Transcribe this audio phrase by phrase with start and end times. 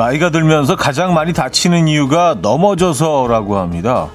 [0.00, 4.08] 나이가 들면서 가장 많이 다치는 이유가 넘어져서라고 합니다.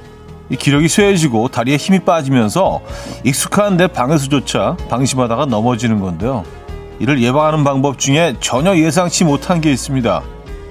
[0.50, 2.82] 이 기력이 쇠해지고 다리에 힘이 빠지면서
[3.24, 6.44] 익숙한 내 방에서조차 방심하다가 넘어지는 건데요.
[6.98, 10.24] 이를 예방하는 방법 중에 전혀 예상치 못한 게 있습니다.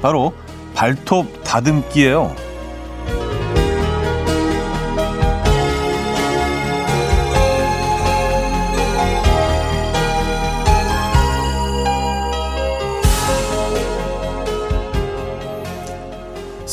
[0.03, 0.35] 바로
[0.75, 2.35] 발톱 다듬기예요.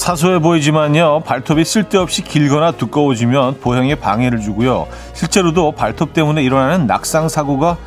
[0.02, 4.88] 사소해 보이지만요, 발톱이 쓸데없이 길거나 두꺼워지면 보행에 방해를 주고요.
[5.14, 7.78] 실제로도 발톱 때문에 일어나는 낙상 사고가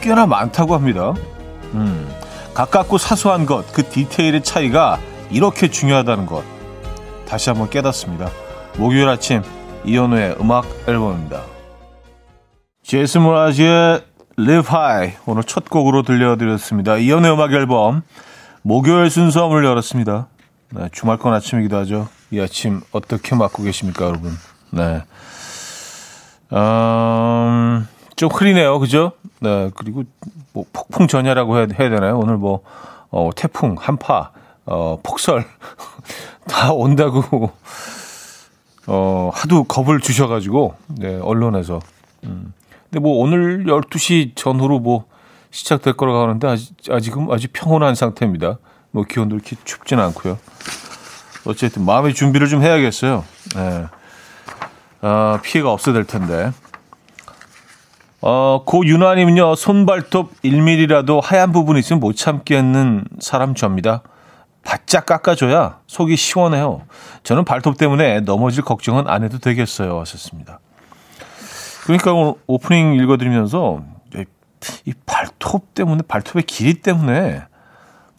[0.00, 1.14] 꽤나 많다고 합니다.
[1.74, 2.08] 음,
[2.54, 5.00] 가깝고 사소한 것, 그 디테일의 차이가
[5.32, 6.44] 이렇게 중요하다는 것
[7.26, 8.30] 다시 한번 깨닫습니다.
[8.76, 9.42] 목요일 아침
[9.84, 11.42] 이현우의 음악 앨범입니다.
[12.84, 14.04] 제이슨 모라지의
[14.38, 16.98] Live High 오늘 첫 곡으로 들려드렸습니다.
[16.98, 18.02] 이현우의 음악 앨범
[18.62, 20.28] 목요일 순서 문을 열었습니다.
[20.70, 22.08] 네, 주말권 아침이기도 하죠.
[22.30, 24.32] 이 아침 어떻게 맞고 계십니까, 여러분?
[24.70, 25.02] 네.
[26.52, 29.12] 음, 좀 흐리네요, 그죠?
[29.40, 30.04] 네, 그리고
[30.52, 32.18] 뭐 폭풍 전야라고 해야, 해야 되나요?
[32.18, 32.62] 오늘 뭐,
[33.10, 34.32] 어, 태풍, 한파,
[34.66, 35.46] 어, 폭설
[36.46, 37.50] 다 온다고,
[38.86, 41.80] 어, 하도 겁을 주셔가지고, 네, 언론에서.
[42.24, 42.52] 음.
[42.90, 45.04] 근데 뭐 오늘 12시 전후로 뭐
[45.50, 48.58] 시작될 거라고 하는데 아직, 아직은 아직 평온한 상태입니다.
[48.98, 50.38] 뭐 기온도 이렇게 춥지는 않고요.
[51.46, 53.24] 어쨌든 마음의 준비를 좀 해야겠어요.
[53.54, 53.86] 네.
[55.02, 56.50] 어, 피해가 없어야 될 텐데.
[58.20, 64.02] 어, 고 윤아님은요, 손발톱 1mm라도 하얀 부분이 있으면 못 참겠는 사람 접니다.
[64.64, 66.82] 바짝 깎아줘야 속이 시원해요.
[67.22, 70.00] 저는 발톱 때문에 넘어질 걱정은 안 해도 되겠어요.
[70.00, 70.58] 하셨습니다.
[71.84, 73.80] 그러니까 오늘 오프닝 읽어드리면서
[74.86, 77.44] 이 발톱 때문에, 발톱의 길이 때문에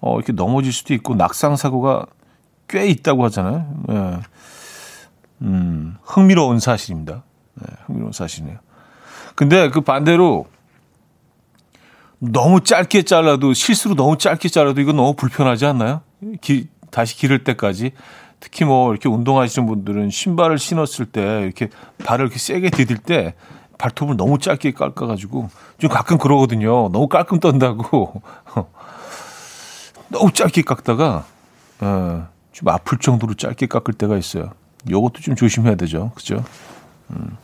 [0.02, 2.06] 어, 이렇게 넘어질 수도 있고 낙상 사고가
[2.68, 3.84] 꽤 있다고 하잖아요.
[3.88, 4.20] 네.
[5.42, 7.24] 음, 흥미로운 사실입니다.
[7.56, 8.60] 네, 흥미로운 사실이네요.
[9.36, 10.48] 근데 그 반대로
[12.20, 16.02] 너무 짧게 잘라도 실수로 너무 짧게 잘라도 이거 너무 불편하지 않나요?
[16.42, 17.94] 기, 다시 기를 때까지
[18.42, 21.70] 특히 뭐 이렇게 운동하시는 분들은 신발을 신었을 때 이렇게
[22.04, 23.36] 발을 이렇게 세게 디딜 때
[23.78, 26.90] 발톱을 너무 짧게 깎아가지고 좀 가끔 그러거든요.
[26.90, 28.22] 너무 깔끔 떤다고
[30.10, 31.26] 너무 짧게 깎다가
[31.82, 34.52] 어, 좀 아플 정도로 짧게 깎을 때가 있어요.
[34.90, 36.12] 요것도 좀 조심해야 되죠.
[36.16, 36.44] 그죠?
[37.12, 37.38] 음.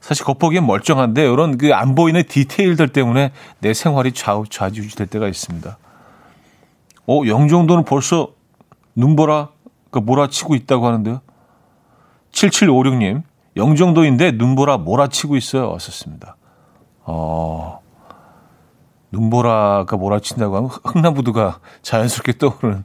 [0.00, 5.28] 사실 겉보기엔 멀쩡한데 이런 그 안 보이는 디테일들 때문에 내 생활이 좌우 좌지우지 될 때가
[5.28, 5.78] 있습니다.
[7.06, 8.28] 어, 영정도는 벌써
[8.96, 9.48] 눈보라
[9.90, 11.20] 그 몰아치고 있다고 하는데요.
[12.32, 13.22] 7756님,
[13.56, 15.70] 영정도인데 눈보라 몰아치고 있어요.
[15.70, 16.36] 왔었습니다.
[17.04, 17.80] 어,
[19.12, 22.84] 눈보라가 몰아친다고 하면 흥남부두가 자연스럽게 떠오르는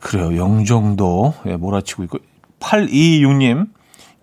[0.00, 0.36] 그래요.
[0.36, 2.18] 영정도 예, 몰아치고 있고
[2.60, 3.68] 826님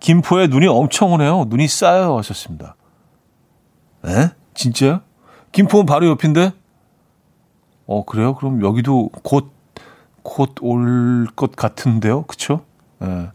[0.00, 1.44] 김포에 눈이 엄청 오네요.
[1.48, 2.76] 눈이 쌓여 하셨습니다.
[4.06, 4.30] 에?
[4.54, 5.00] 진짜요?
[5.52, 6.52] 김포는 바로 옆인데?
[7.86, 8.34] 어 그래요?
[8.34, 9.52] 그럼 여기도 곧
[10.24, 12.22] 곧 올 것 같은데요.
[12.24, 12.64] 그쵸?
[13.02, 13.30] 예.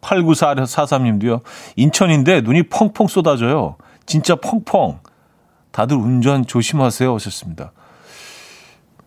[0.00, 1.42] 8943님도요.
[1.76, 3.76] 인천인데 눈이 펑펑 쏟아져요.
[4.06, 5.00] 진짜 펑펑.
[5.76, 7.14] 다들 운전 조심하세요.
[7.16, 7.70] 하셨습니다.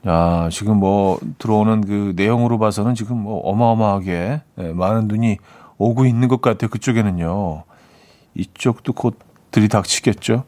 [0.05, 5.39] 야, 지금 뭐 들어오는 그 내용으로 봐서는 지금 뭐 어마어마하게 네, 많은 눈이
[5.79, 6.69] 오고 있는 것 같아요.
[6.69, 7.63] 그쪽에는요.
[8.35, 9.17] 이쪽도 곧
[9.49, 10.43] 들이닥치겠죠.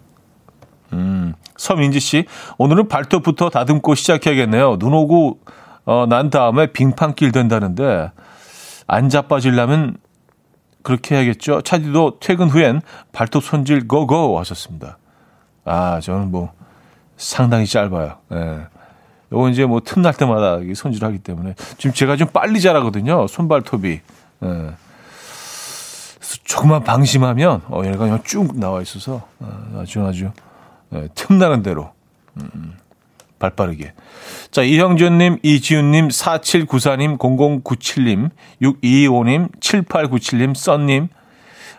[0.93, 2.27] 음, 서민지 씨,
[2.59, 4.77] 오늘은 발톱부터 다듬고 시작해야겠네요.
[4.77, 5.39] 눈 오고
[5.85, 8.11] 어, 난 다음에 빙판길 된다는데
[8.85, 9.97] 안 자빠지려면
[10.83, 11.63] 그렇게 해야겠죠.
[11.63, 14.99] 차디도 퇴근 후엔 발톱 손질 고고 하셨습니다.
[15.66, 16.51] 아, 저는 뭐
[17.17, 18.17] 상당히 짧아요.
[18.33, 18.61] 예.
[19.31, 23.27] 요거 이제 뭐 틈날 때마다 손질하기 때문에 지금 제가 좀 빨리 자라거든요.
[23.27, 24.01] 손발톱이.
[24.44, 24.71] 예.
[26.44, 30.31] 조금만 방심하면 어 얘가 그냥 쭉 나와 있어서 어, 아주 아주
[30.94, 31.91] 예, 틈나는 대로
[32.38, 32.77] 음,
[33.39, 33.94] 발 빠르게.
[34.51, 38.30] 자, 이형준님, 이지훈님, 4794님, 0097님,
[38.62, 41.07] 625님, 7897님, 썬님,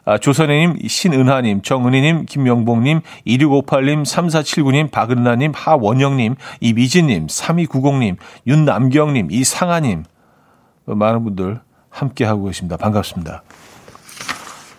[0.05, 8.17] 아, 조선혜님, 신은하님, 정은희님, 김명봉님, 2658님, 3479님, 박은나님, 하원영님, 이미진님, 3290님,
[8.49, 10.03] 윤남경님, 이상아님,
[10.87, 12.77] 많은 분들 함께하고 계십니다.
[12.79, 13.45] 반갑습니다.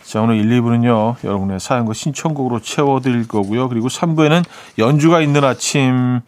[0.03, 3.69] 자, 오늘 1, 2부는요, 여러분의 사연과 신청곡으로 채워드릴 거고요.
[3.69, 4.43] 그리고 3부에는
[4.77, 6.19] 연주가 있는 아침이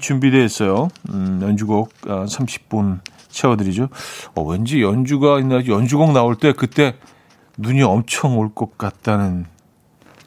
[0.00, 0.88] 준비되어 있어요.
[1.10, 3.90] 음, 연주곡 30분 아, 채워드리죠.
[4.34, 6.94] 어, 왠지 연주가 있는, 연주곡 나올 때 그때
[7.56, 9.46] 눈이 엄청 올 것 같다는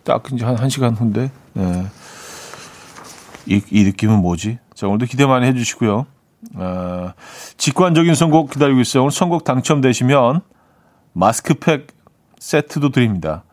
[0.03, 1.85] 딱 이제 한, 한 시간 후인데 네.
[3.45, 4.59] 이, 이 느낌은 뭐지?
[4.73, 6.05] 자 오늘도 기대 많이 해주시고요.
[6.55, 7.11] 어,
[7.57, 9.03] 직관적인 선곡 기다리고 있어요.
[9.03, 10.41] 오늘 선곡 당첨되시면
[11.13, 11.87] 마스크팩
[12.39, 13.43] 세트도 드립니다.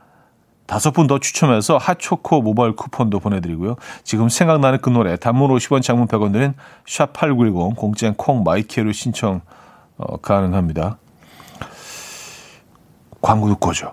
[0.66, 3.76] 다섯 분 더 추첨해서 핫초코 모바일 쿠폰도 보내드리고요.
[4.02, 6.54] 지금 생각나는 그 노래 단문 50원 장문 100원 드린
[6.86, 9.42] 샵8910 공짜인 콩 마이케로 신청
[9.96, 10.98] 어, 가능합니다.
[13.26, 13.92] 광고 듣고 오죠.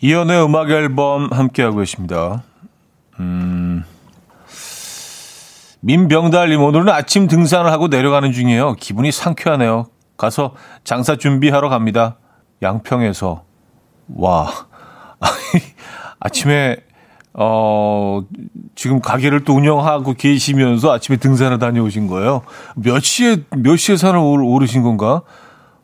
[0.00, 2.44] 이연의 음악 앨범 함께하고 계십니다.
[3.18, 3.82] 음,
[5.80, 8.74] 민병달님 오늘은 아침 등산을 하고 내려가는 중이에요.
[8.74, 9.86] 기분이 상쾌하네요.
[10.16, 10.54] 가서
[10.84, 12.16] 장사 준비하러 갑니다.
[12.62, 13.44] 양평에서
[14.16, 14.50] 와
[16.20, 16.76] 아침에
[17.34, 18.22] 어
[18.74, 22.42] 지금 가게를 또 운영하고 계시면서 아침에 등산을 다녀오신 거예요.
[22.76, 25.22] 몇 시에 몇 시에 산을 오르신 건가?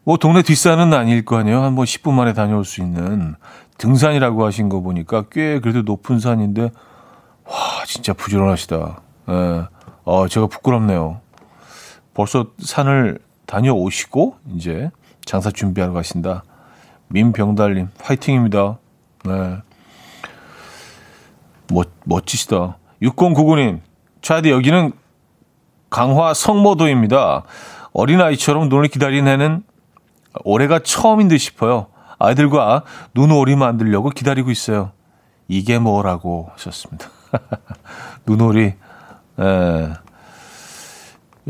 [0.04, 1.62] 뭐 동네 뒷산은 아닐 거 아니에요.
[1.62, 3.36] 한번 10분 만에 다녀올 수 있는
[3.84, 6.62] 등산이라고 하신 거 보니까 꽤 그래도 높은 산인데
[7.44, 9.00] 와 진짜 부지런하시다.
[9.28, 9.64] 예.
[10.04, 11.20] 어 제가 부끄럽네요.
[12.14, 14.90] 벌써 산을 다녀오시고 이제
[15.26, 16.44] 장사 준비하러 가신다.
[17.08, 18.78] 민병달님 화이팅입니다.
[19.26, 19.58] 네.
[21.70, 22.78] 멋 멋지시다.
[23.02, 23.80] 6099님
[24.22, 24.92] 차디 여기는
[25.90, 27.42] 강화 성모도입니다.
[27.92, 29.62] 어린아이처럼 눈을 기다리는 애는
[30.42, 31.88] 올해가 처음인 듯 싶어요.
[32.24, 32.82] 아이들과
[33.14, 34.92] 눈오리 만들려고 기다리고 있어요.
[35.48, 37.08] 이게 뭐라고 하셨습니다.
[38.26, 38.74] 눈오리.
[39.40, 39.92] 예.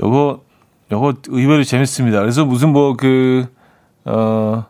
[0.03, 0.43] 요거,
[0.91, 2.21] 요거 의외로 재밌습니다.
[2.21, 3.47] 그래서 무슨 뭐 그,
[4.05, 4.65] 어,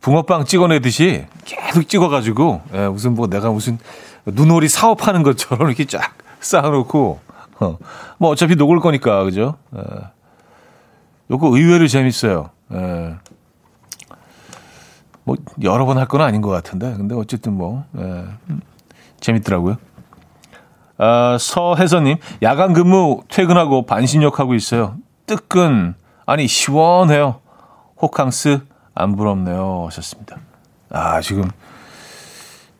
[0.00, 3.78] 붕어빵 찍어내듯이 계속 찍어가지고, 예, 무슨 뭐 내가 무슨
[4.26, 7.20] 눈오리 사업하는 것처럼 이렇게 쫙 쌓아놓고,
[7.60, 7.78] 어,
[8.18, 9.56] 뭐 어차피 녹을 거니까, 그죠?
[9.76, 9.80] 예.
[11.30, 12.50] 요거 의외로 재밌어요.
[12.72, 13.16] 예.
[15.30, 18.24] 뭐 여러 번 할 건 아닌 것 같은데 근데 어쨌든 뭐 예,
[19.20, 19.76] 재밌더라고요.
[20.98, 24.96] 아, 서혜선님 야간 근무 퇴근하고 반신욕하고 있어요.
[25.26, 25.94] 뜨끈
[26.26, 27.40] 아니 시원해요.
[28.02, 28.60] 호캉스
[28.94, 30.38] 안 부럽네요 하셨습니다.
[30.90, 31.44] 아 지금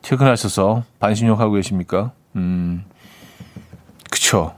[0.01, 2.11] 퇴근하셔서 반신욕하고 계십니까?
[2.35, 2.83] 음
[4.09, 4.53] 그쵸.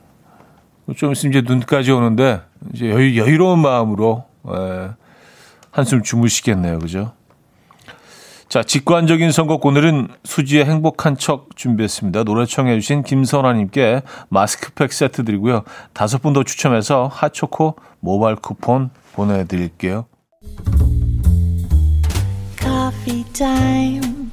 [0.97, 2.41] 좀 있으면 이제 눈까지 오는데
[2.73, 4.89] 이제 여유, 여유로운 마음으로 예,
[5.71, 7.13] 한숨 주무시겠네요, 그죠?
[8.53, 12.23] 자, 직관적인 선곡 오늘은 수지의 행복한 척 준비했습니다.
[12.23, 15.63] 노래 청해 주신 김선아님께 마스크팩 세트 드리고요.
[15.93, 20.05] 다섯 분 더 추첨해서 핫초코 모바일 쿠폰 보내드릴게요.
[22.59, 24.29] Coffee time.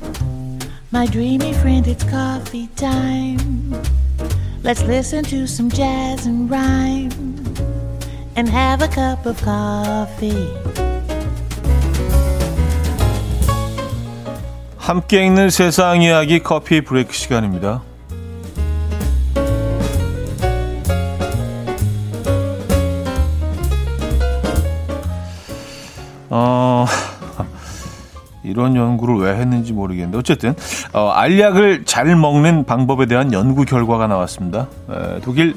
[0.93, 3.73] My dreamy friend, it's coffee time.
[4.63, 7.09] Let's listen to some jazz and rhyme
[8.37, 10.90] and have a cup of coffee.
[14.91, 17.81] 함께 읽는 세상 이야기 커피 브레이크 시간입니다.
[26.29, 26.87] 어,
[28.43, 30.57] 이런 연구를 왜 했는지 모르겠는데 어쨌든
[30.93, 34.67] 어, 알약을 잘 먹는 방법에 대한 연구 결과가 나왔습니다.
[34.91, 35.55] 에, 독일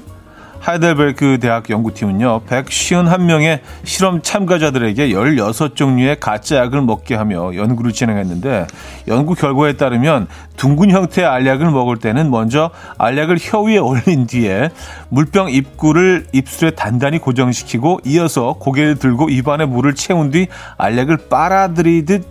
[0.63, 8.67] 하이델베르크 대학 연구팀은요, 151명의 실험 참가자들에게 16종류의 가짜 약을 먹게 하며 연구를 진행했는데,
[9.09, 14.69] 연구 결과에 따르면 둥근 형태의 알약을 먹을 때는 먼저 알약을 혀 위에 올린 뒤에
[15.09, 22.25] 물병 입구를 입술에 단단히 고정시키고 이어서 고개를 들고 입안에 물을 채운 뒤 알약을 빨아들이듯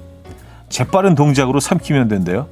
[0.70, 2.46] 재빠른 동작으로 삼키면 된대요.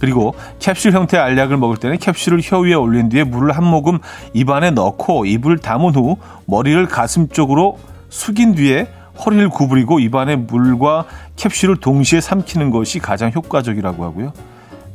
[0.00, 3.98] 그리고 캡슐 형태의 알약을 먹을 때는 캡슐을 혀 위에 올린 뒤에 물을 한 모금
[4.32, 7.78] 입안에 넣고 입을 담은 후 머리를 가슴 쪽으로
[8.08, 8.88] 숙인 뒤에
[9.24, 11.04] 허리를 구부리고 입안에 물과
[11.36, 14.32] 캡슐을 동시에 삼키는 것이 가장 효과적이라고 하고요.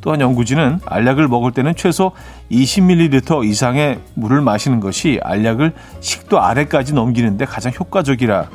[0.00, 2.12] 또한 연구진은 알약을 먹을 때는 최소
[2.50, 8.46] 20ml 이상의 물을 마시는 것이 알약을 식도 아래까지 넘기는데 가장 효과적이라는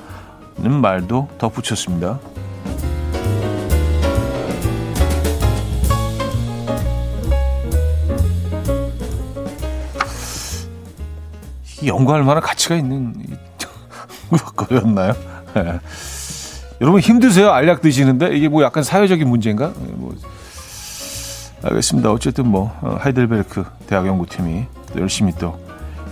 [0.80, 2.20] 말도 덧붙였습니다.
[11.86, 13.14] 연구할 만한 가치가 있는
[14.56, 15.14] 거였나요?
[15.54, 15.80] 네.
[16.82, 17.52] 여러분 힘드세요?
[17.52, 19.74] 알약 드시는데 이게 뭐 약간 사회적인 문제인가?
[19.74, 20.16] 네, 뭐
[21.64, 22.12] 알겠습니다.
[22.12, 24.66] 어쨌든 뭐 어, 하이델베르크 대학 연구팀이
[24.98, 25.60] 열심히 또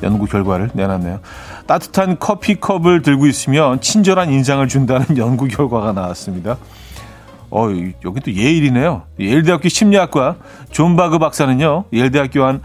[0.03, 1.19] 연구 결과를 내놨네요.
[1.65, 6.57] 따뜻한 커피컵을 들고 있으면 친절한 인상을 준다는 연구 결과가 나왔습니다.
[7.49, 7.67] 어,
[8.03, 9.03] 여기 또 예일이네요.
[9.19, 10.35] 예일대학교 심리학과
[10.69, 12.61] 존 바그 박사는요, 예일대학교 한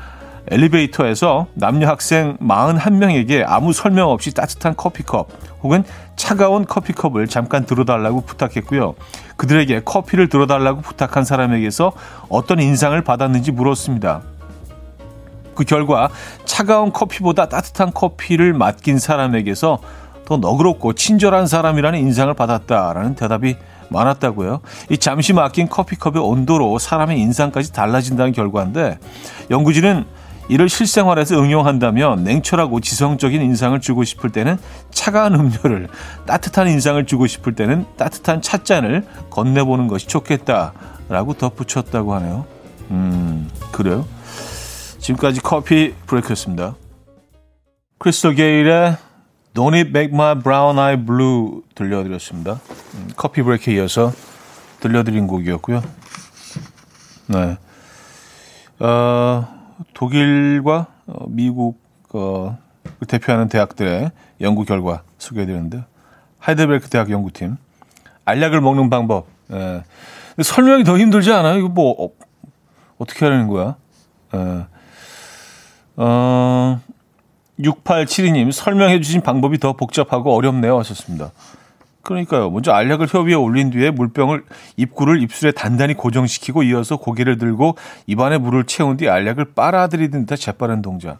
[0.51, 5.29] 엘리베이터에서 남녀 학생 41명에게 아무 설명 없이 따뜻한 커피컵
[5.63, 5.85] 혹은
[6.17, 8.95] 차가운 커피컵을 잠깐 들어달라고 부탁했고요.
[9.37, 11.93] 그들에게 커피를 들어달라고 부탁한 사람에게서
[12.29, 14.23] 어떤 인상을 받았는지 물었습니다.
[15.55, 16.09] 그 결과
[16.45, 19.79] 차가운 커피보다 따뜻한 커피를 맡긴 사람에게서
[20.25, 23.57] 더 너그럽고 친절한 사람이라는 인상을 받았다라는 대답이
[23.89, 24.61] 많았다고요.
[24.89, 28.99] 이 잠시 맡긴 커피컵의 온도로 사람의 인상까지 달라진다는 결과인데
[29.51, 30.07] 연구진은
[30.49, 34.59] 이를 실생활에서 응용한다면 냉철하고 지성적인 인상을 주고 싶을 때는
[34.91, 35.89] 차가운 음료를
[36.27, 42.47] 따뜻한 인상을 주고 싶을 때는 따뜻한 찻잔을 건네보는 것이 좋겠다라고 덧붙였다고 하네요.
[42.91, 44.07] 음, 그래요?
[44.99, 46.75] 지금까지 커피 브레이크였습니다.
[47.99, 48.97] 크리스털 게일의
[49.55, 52.61] Don't It Make My Brown Eye Blue 들려드렸습니다.
[52.95, 54.13] 음, 커피 브레이크에 이어서
[54.81, 55.83] 들려드린 곡이었고요.
[57.29, 57.57] 네.
[58.81, 59.62] 어,
[59.95, 61.81] 독일과 어, 미국
[62.13, 62.59] 어,
[63.09, 64.11] 대표하는 대학들의
[64.41, 65.85] 연구 결과 소개해드렸는데
[66.39, 67.57] 하이델베르크 대학 연구팀
[68.25, 69.27] 알약을 먹는 방법.
[69.53, 69.83] 예.
[70.43, 71.59] 설명이 더 힘들지 않아요?
[71.59, 72.11] 이거 뭐
[72.99, 73.77] 어, 떻게 하는 거야?
[74.35, 74.67] 예.
[75.97, 76.81] 어,
[77.61, 80.79] 6872님, 설명해 주신 방법이 더 복잡하고 어렵네요.
[80.79, 81.33] 하셨습니다.
[82.03, 82.51] 그러니까요.
[82.51, 84.45] 먼저 알약을 혀 위에 올린 뒤에 물병을
[84.77, 90.83] 입구를 입술에 단단히 고정시키고 이어서 고개를 들고 입안에 물을 채운 뒤 알약을 빨아들이는 듯 재빠른
[90.83, 91.19] 동작.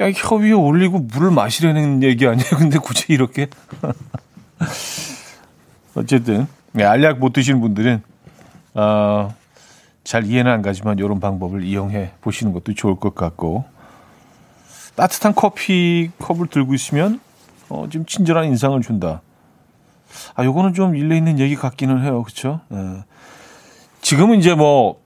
[0.00, 2.50] 야, 혀 위에 올리고 물을 마시려는 얘기 아니에요?
[2.58, 3.48] 근데 굳이 이렇게?
[5.94, 8.02] 어쨌든, 네, 알약 못 드시는 분들은,
[8.74, 9.32] 어,
[10.02, 13.64] 잘 이해는 안 가지만 이런 방법을 이용해 보시는 것도 좋을 것 같고,
[14.96, 17.20] 따뜻한 커피 컵을 들고 있으면
[17.68, 19.22] 어, 좀 친절한 인상을 준다.
[20.34, 22.22] 아, 요거는 좀 일리 있는 얘기 같기는 해요.
[22.22, 22.60] 그쵸?
[22.68, 22.78] 네.
[24.00, 25.02] 지금은 이제 뭐,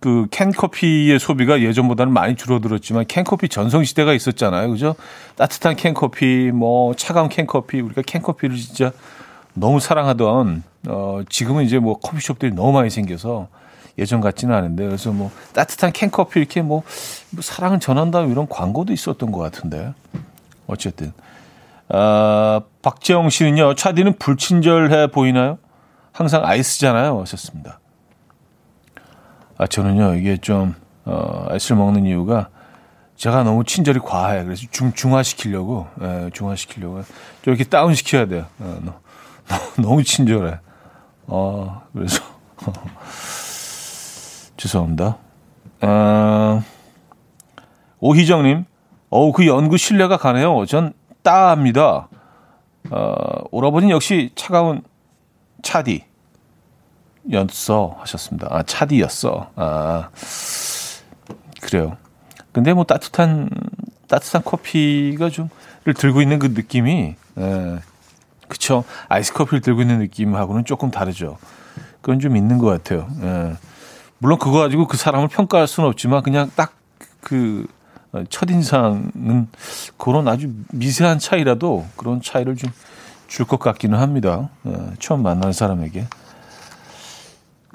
[0.00, 4.70] 그 캔커피의 소비가 예전보다는 많이 줄어들었지만 캔커피 전성 시대가 있었잖아요.
[4.70, 4.94] 그죠?
[5.36, 8.92] 따뜻한 캔커피, 뭐, 차가운 캔커피, 우리가 캔커피를 진짜
[9.54, 13.48] 너무 사랑하던, 어, 지금은 이제 뭐 커피숍들이 너무 많이 생겨서
[13.98, 16.82] 예전 같지는 않은데 그래서 뭐 따뜻한 캔커피 이렇게 뭐,
[17.30, 19.92] 뭐 사랑을 전한다 이런 광고도 있었던 것 같은데
[20.66, 21.12] 어쨌든
[21.90, 25.58] 아, 박재영 씨는요 차디는 불친절해 보이나요?
[26.12, 27.80] 항상 아이스잖아요 하셨습니다.
[29.56, 32.48] 아 저는요 이게 좀 어, 아이스를 먹는 이유가
[33.16, 37.02] 제가 너무 친절이 과해 그래서 중 중화시키려고 예, 중화시키려고
[37.42, 38.46] 좀 이렇게 다운 시켜야 돼요.
[38.60, 38.94] 어, 너,
[39.82, 40.58] 너무 친절해.
[41.26, 42.22] 어 그래서.
[44.56, 45.16] 죄송합니다.
[45.82, 46.62] 어,
[48.00, 48.64] 오희정님,
[49.10, 50.66] 어우, 그 연구 신뢰가 가네요.
[50.66, 50.92] 전
[51.22, 52.08] 따 합니다.
[52.90, 53.14] 어,
[53.50, 54.82] 오라버니 역시 차가운
[55.62, 56.04] 차디.
[57.32, 58.48] 였어 하셨습니다.
[58.50, 59.50] 아, 차디였어.
[59.56, 60.08] 아,
[61.60, 61.96] 그래요.
[62.52, 63.50] 근데 뭐 따뜻한,
[64.08, 67.78] 따뜻한 커피가 좀를 들고 있는 그 느낌이, 에,
[68.48, 68.84] 그쵸.
[69.08, 71.36] 아이스 커피를 들고 있는 느낌하고는 조금 다르죠.
[72.00, 73.08] 그건 좀 있는 것 같아요.
[73.22, 73.56] 에.
[74.18, 76.78] 물론 그거 가지고 그 사람을 평가할 수는 없지만 그냥 딱
[77.20, 77.66] 그
[78.28, 79.48] 첫인상은
[79.96, 82.70] 그런 아주 미세한 차이라도 그런 차이를 좀
[83.28, 84.48] 줄 것 같기는 합니다.
[84.64, 86.06] 어, 처음 만난 사람에게.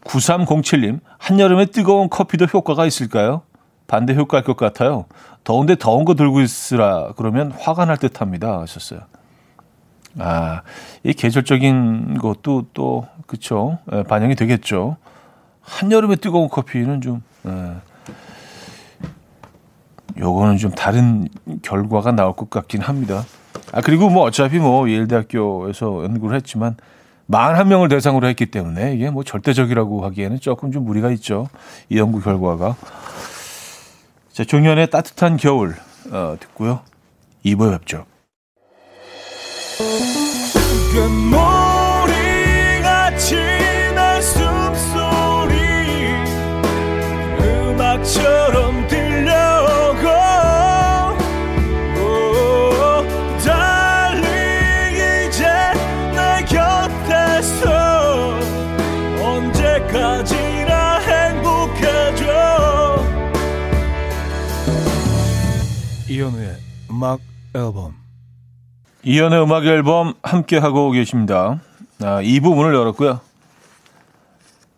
[0.04, 3.44] 9307님, 한여름에 뜨거운 커피도 효과가 있을까요?
[3.88, 5.06] 반대 효과일 것 같아요.
[5.44, 8.60] 더운데 더운 거 들고 있으라 그러면 화가 날 듯 합니다.
[8.62, 9.02] 하셨어요.
[10.20, 10.62] 아,
[11.04, 13.78] 이 계절적인 것도 또, 그쵸.
[14.10, 14.98] 반영이 되겠죠.
[15.62, 17.76] 한여름에 뜨거운 커피는 좀, 예,
[20.18, 21.28] 요거는 좀 다른
[21.62, 23.24] 결과가 나올 것 같긴 합니다.
[23.72, 26.76] 아, 그리고 뭐 어차피 뭐 예일대학교에서 연구를 했지만,
[27.26, 31.48] 만한 명을 대상으로 했기 때문에 이게 뭐 절대적이라고 하기에는 조금 좀 무리가 있죠.
[31.90, 32.76] 이 연구 결과가.
[34.32, 35.76] 자, 종현의 따뜻한 겨울,
[36.12, 36.82] 어, 듣고요.
[37.46, 38.06] 2부에 뵙죠.
[67.04, 67.20] 음악
[67.54, 67.96] 앨범
[69.04, 71.60] 이현우의 음악 앨범 함께 하고 계십니다.
[72.02, 73.20] 아, 2부 문을 열었고요.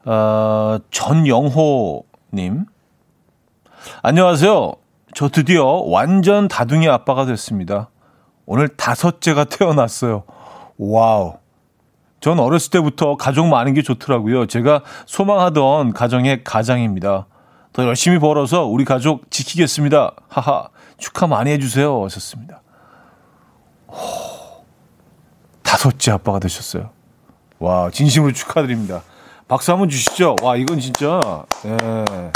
[0.06, 2.66] 아, 전영호님
[4.02, 4.74] 안녕하세요.
[5.14, 7.92] 저 드디어 완전 다둥이 아빠가 됐습니다.
[8.48, 10.24] 오늘 다섯째가 태어났어요.
[10.80, 11.36] 와우.
[12.22, 14.48] 전 어렸을 때부터 가족 많은 게 좋더라고요.
[14.48, 17.28] 제가 소망하던 가정의 가장입니다.
[17.72, 20.16] 더 열심히 벌어서 우리 가족 지키겠습니다.
[20.28, 20.70] 하하.
[20.98, 22.04] 축하 많이 해주세요.
[22.06, 22.62] 하셨습니다.
[25.64, 26.90] 다섯째 아빠가 되셨어요.
[27.60, 29.02] 와, 진심으로 축하드립니다.
[29.48, 30.36] 박수 한번 주시죠.
[30.42, 31.20] 와, 이건 진짜,
[31.66, 32.32] 예.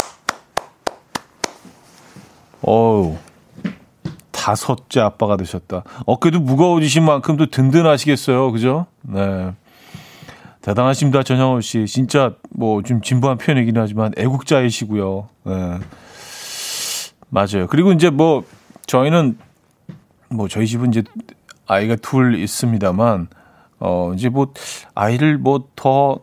[2.62, 3.16] 어우,
[4.30, 5.82] 다섯째 아빠가 되셨다.
[6.06, 8.52] 어깨도 무거워지신 만큼 도 든든하시겠어요.
[8.52, 8.86] 그죠?
[9.02, 9.52] 네.
[10.62, 11.86] 대단하십니다, 전영호 씨.
[11.86, 15.28] 진짜 뭐 좀 진부한 표현이긴 하지만 애국자이시고요.
[15.44, 15.78] 네.
[17.30, 17.66] 맞아요.
[17.68, 18.44] 그리고 이제 뭐
[18.86, 19.38] 저희는
[20.28, 21.02] 뭐 저희 집은 이제
[21.66, 23.28] 아이가 둘 있습니다만
[23.78, 24.52] 어 이제 뭐
[24.94, 26.20] 아이를 뭐더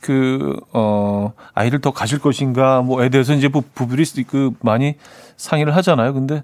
[0.00, 4.94] 그, 어, 아이를 더 가질 것인가, 뭐에 대해서 이제 뭐 부부들이 그 많이
[5.36, 6.14] 상의를 하잖아요.
[6.14, 6.42] 근데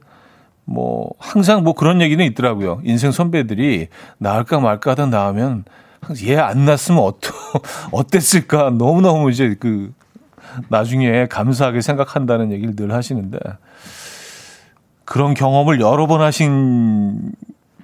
[0.64, 2.80] 뭐 항상 뭐 그런 얘기는 있더라고요.
[2.84, 5.64] 인생 선배들이 나을까 말까 하다 나오면
[6.26, 7.30] 얘 안 낳았으면 어떠,
[7.92, 9.92] 어땠을까 너무너무 이제 그
[10.68, 13.38] 나중에 감사하게 생각한다는 얘기를 늘 하시는데
[15.10, 17.32] 그런 경험을 여러 번 하신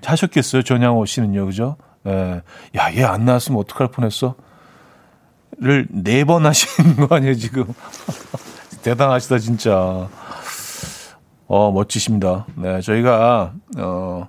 [0.04, 0.62] 하셨겠어요.
[0.62, 1.44] 전양호 씨는요.
[1.46, 1.76] 그죠?
[2.06, 2.40] 예.
[2.78, 4.36] 야, 얘 안 나왔으면 어떡할 뻔했어?
[5.60, 7.64] 를 네 번 하신 거 아니에요, 지금?
[8.84, 10.08] 대단하시다, 진짜.
[11.48, 12.46] 어, 멋지십니다.
[12.54, 14.28] 네, 저희가, 어,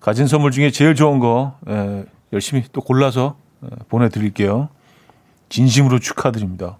[0.00, 4.68] 가진 선물 중에 제일 좋은 거, 예, 열심히 또 골라서 예, 보내드릴게요.
[5.48, 6.78] 진심으로 축하드립니다.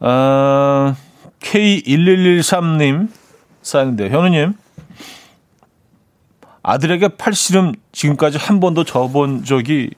[0.00, 0.94] 아,
[1.40, 3.08] K1113님,
[3.62, 4.54] 사연인데 현우님
[6.62, 9.90] 아들에게 팔씨름 지금까지 한 번도 져본 적이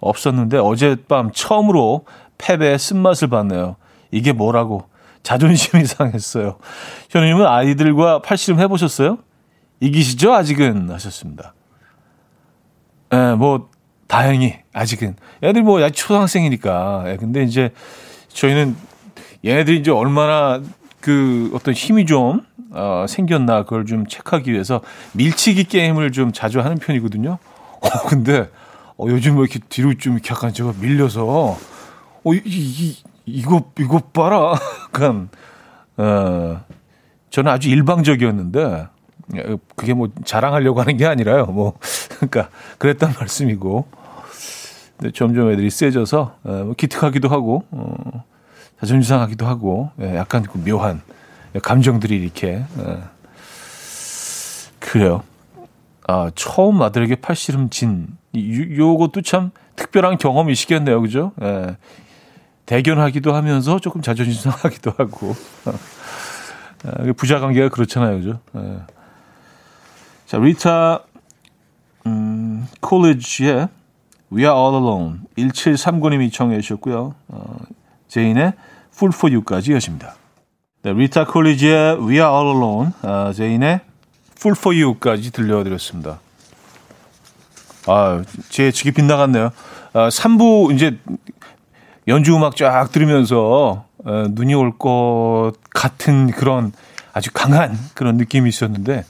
[0.00, 2.06] 없었는데 어젯밤 처음으로
[2.38, 3.76] 패배의 쓴맛을 봤네요.
[4.10, 4.88] 이게 뭐라고
[5.22, 6.58] 자존심이 상했어요.
[7.10, 9.18] 현우님은 아이들과 팔씨름 해보셨어요?
[9.80, 10.32] 이기시죠?
[10.32, 11.54] 아직은 하셨습니다.
[13.12, 13.68] 예, 네, 뭐
[14.06, 17.04] 다행히 아직은 애들 뭐 아직 초등학생이니까.
[17.06, 17.72] 예, 근데 이제
[18.28, 18.76] 저희는
[19.44, 20.62] 얘네들이 이제 얼마나
[21.04, 22.40] 그 어떤 힘이 좀
[22.70, 24.80] 어, 생겼나 그걸 좀 체크하기 위해서
[25.12, 27.36] 밀치기 게임을 좀 자주 하는 편이거든요.
[27.82, 28.48] 어, 근데
[28.96, 31.58] 어, 요즘 왜 이렇게 뒤로 좀 이렇게 약간 제가 밀려서 어,
[32.32, 34.54] 이, 이, 이거 이거 봐라.
[34.94, 35.28] 약간
[35.98, 36.62] 어,
[37.28, 38.86] 저는 아주 일방적이었는데
[39.76, 41.44] 그게 뭐 자랑하려고 하는 게 아니라요.
[41.46, 41.74] 뭐
[42.16, 43.86] 그러니까 그랬단 말씀이고.
[44.96, 48.24] 근데 점점 애들이 세져서 어, 뭐 기특하기도 하고 어,
[48.84, 51.00] 자존심 상하기도 하고 예, 약간 그 묘한
[51.62, 52.98] 감정들이 이렇게 예.
[54.78, 55.22] 그래요.
[56.06, 61.32] 아 처음 아들에게 팔씨름 진 요것도 참 특별한 경험이시겠네요, 그죠?
[61.40, 61.78] 예.
[62.66, 65.34] 대견하기도 하면서 조금 자존심 상하기도 하고
[66.84, 68.40] 아, 부자 관계가 그렇잖아요, 그죠?
[68.56, 68.80] 예.
[70.26, 71.04] 자 리타
[72.06, 73.68] 음, 콜리지의
[74.30, 77.14] We Are All Alone 1739님이 청해 주셨고요.
[77.28, 77.56] 어,
[78.08, 78.52] 제인의
[78.94, 80.14] Full For You까지 여십니다.
[80.82, 83.80] 네, 리타 콜리지의 We Are All Alone, 아, 제인의
[84.38, 86.20] Full For You까지 들려드렸습니다.
[87.86, 89.50] 아, 제 직이 빗나갔네요.
[89.92, 90.98] 아, 3부 이제
[92.08, 96.72] 연주 음악 쫙 들으면서 어, 눈이 올 것 같은 그런
[97.12, 99.04] 아주 강한 그런 느낌이 있었는데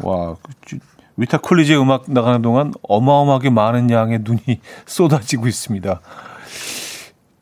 [0.00, 0.36] 와
[0.68, 0.78] 그,
[1.16, 6.00] 리타 콜리지의 음악 나가는 동안 어마어마하게 많은 양의 눈이 쏟아지고 있습니다.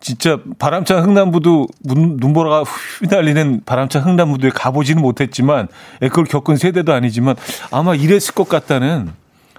[0.09, 2.62] 진짜 바람찬 흥남부도 눈보라가
[3.03, 5.68] 휘날리는 바람찬 흥남부도에 가보지는 못했지만
[6.01, 7.37] 예, 그걸 겪은 세대도 아니지만
[7.71, 9.11] 아마 이랬을 것 같다는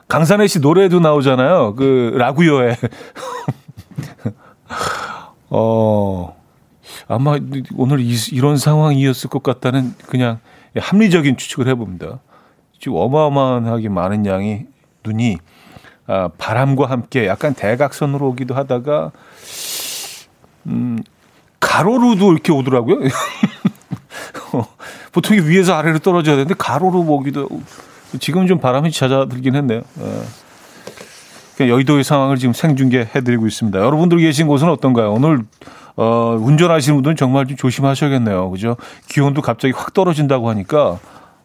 [0.08, 1.76] 강산혜 씨 노래도 나오잖아요.
[1.76, 2.78] 그 라구요에
[5.52, 6.36] 어
[7.08, 7.38] 아마
[7.76, 10.40] 오늘 이, 이런 상황이었을 것 같다는 그냥
[10.76, 12.22] 합리적인 추측을 해봅니다.
[12.80, 14.66] 지금 어마어마하게 많은 양이
[15.06, 15.38] 눈이
[16.08, 19.12] 아, 바람과 함께 약간 대각선으로 오기도 하다가
[20.70, 21.00] 음,
[21.60, 23.00] 가로로도 이렇게 오더라고요.
[24.54, 24.66] 어,
[25.12, 27.48] 보통 위에서 아래로 떨어져야 되는데 가로로 오기도
[28.20, 29.82] 지금 좀 바람이 잦아들긴 했네요.
[30.02, 31.68] 예.
[31.68, 33.80] 여의도의 상황을 지금 생중계해드리고 있습니다.
[33.80, 35.12] 여러분들 계신 곳은 어떤가요?
[35.12, 35.40] 오늘
[35.98, 38.50] 어, 운전하시는 분들은 정말 좀 조심하셔야겠네요.
[38.52, 38.78] 그죠?
[39.10, 41.00] 기온도 갑자기 확 떨어진다고 하니까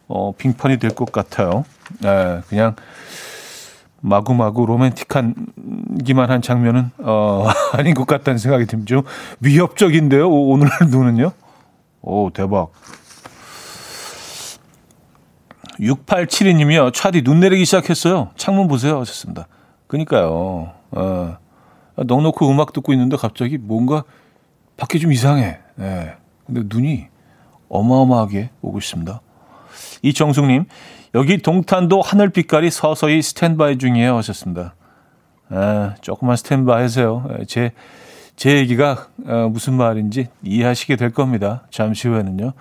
[0.07, 1.65] 어, 빙판이 될 것 같아요.
[2.05, 2.75] 예, 그냥
[4.05, 8.87] 마구마구 로맨틱한기만 한 장면은 어, 아닌 것 같다는 생각이 듭니다.
[8.87, 9.03] 좀
[9.39, 10.29] 위협적인데요.
[10.29, 11.31] 오늘 눈은요.
[12.03, 12.71] 오 대박.
[15.79, 16.93] 6872님이요.
[16.93, 18.29] 차디 눈 내리기 시작했어요.
[18.35, 18.99] 창문 보세요.
[18.99, 19.47] 하셨습니다.
[19.87, 20.71] 그니까요.
[20.91, 21.37] 어,
[21.95, 24.03] 넉넉히 음악 듣고 있는데 갑자기 뭔가
[24.77, 25.57] 밖에 좀 이상해.
[25.79, 26.13] 예.
[26.45, 27.07] 근데 눈이
[27.69, 29.19] 어마어마하게 오고 있습니다.
[30.03, 30.65] 이정숙님,
[31.15, 34.17] 여기 동탄도 하늘 빛깔이 서서히 스탠바이 중이에요.
[34.17, 34.75] 하셨습니다.
[35.49, 37.25] 아, 조금만 스탠바이 하세요.
[37.47, 37.71] 제,
[38.35, 41.63] 제 얘기가 어, 무슨 말인지 이해하시게 될 겁니다.
[41.71, 42.51] 잠시 후에는요.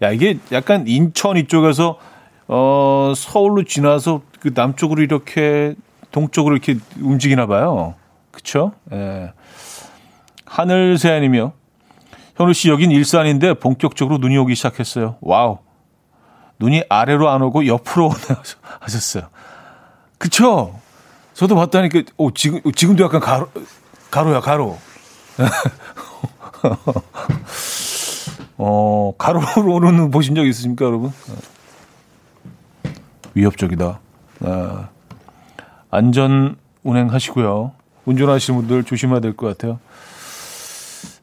[0.00, 1.98] 야, 이게 약간 인천 이쪽에서
[2.48, 5.74] 어, 서울로 지나서 그 남쪽으로 이렇게
[6.12, 7.94] 동쪽으로 이렇게 움직이나 봐요.
[8.30, 8.72] 그쵸?
[8.90, 9.32] 예.
[10.46, 11.52] 하늘새아님이요.
[12.36, 15.16] 현우 씨, 여긴 일산인데 본격적으로 눈이 오기 시작했어요.
[15.20, 15.58] 와우.
[16.62, 18.40] 눈이 아래로 안 오고 옆으로 오네
[18.78, 19.24] 하셨어요.
[20.16, 20.78] 그쵸?
[21.34, 23.48] 저도 봤다니까, 오, 지금, 지금도 약간 가로,
[24.12, 24.78] 가로야, 가로.
[28.58, 31.12] 어, 가로로 오는 눈 보신 적 있으십니까, 여러분?
[33.34, 33.98] 위협적이다.
[34.44, 34.88] 아,
[35.90, 37.72] 안전 운행하시고요.
[38.04, 39.80] 운전하시는 분들 조심해야 될 것 같아요.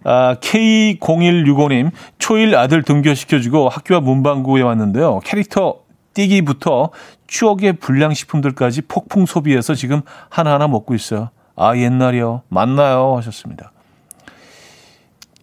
[0.04, 5.20] 아, K0165님, 초일 아들 등교시켜주고 학교와 문방구에 왔는데요.
[5.24, 5.80] 캐릭터
[6.14, 6.90] 띠기부터
[7.28, 11.30] 추억의 불량식품들까지 폭풍 소비해서 지금 하나하나 먹고 있어요.
[11.56, 12.44] 아, 옛날이요.
[12.50, 13.18] 맞나요?
[13.18, 13.72] 하셨습니다.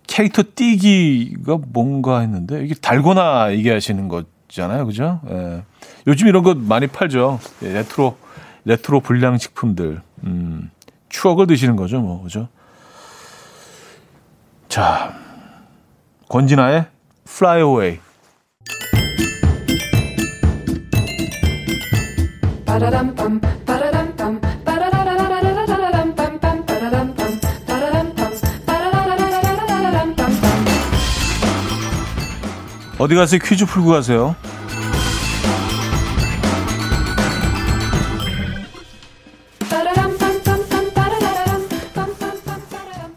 [0.06, 4.86] 캐릭터 띠기가 뭔가 했는데, 이게 달고나 얘기하시는 거잖아요.
[4.86, 5.20] 그죠?
[5.30, 5.62] 예.
[6.06, 7.38] 요즘 이런 거 많이 팔죠.
[7.62, 8.16] 예, 레트로,
[8.64, 10.00] 레트로 불량식품들.
[10.24, 10.70] 음,
[11.10, 12.00] 추억을 드시는 거죠.
[12.00, 12.48] 뭐, 그죠?
[14.76, 15.10] 자,
[16.28, 16.84] 권진아의
[17.26, 18.00] Fly Away.
[32.98, 34.36] 어디 가서 퀴즈 풀고 가세요.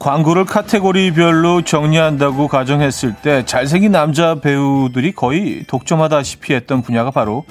[0.09, 7.45] 광고를 카테고리별로 정리한다고 가정했을 때 잘생긴 남자 배우들이 거의 독점하다시피 했던 분야가 바로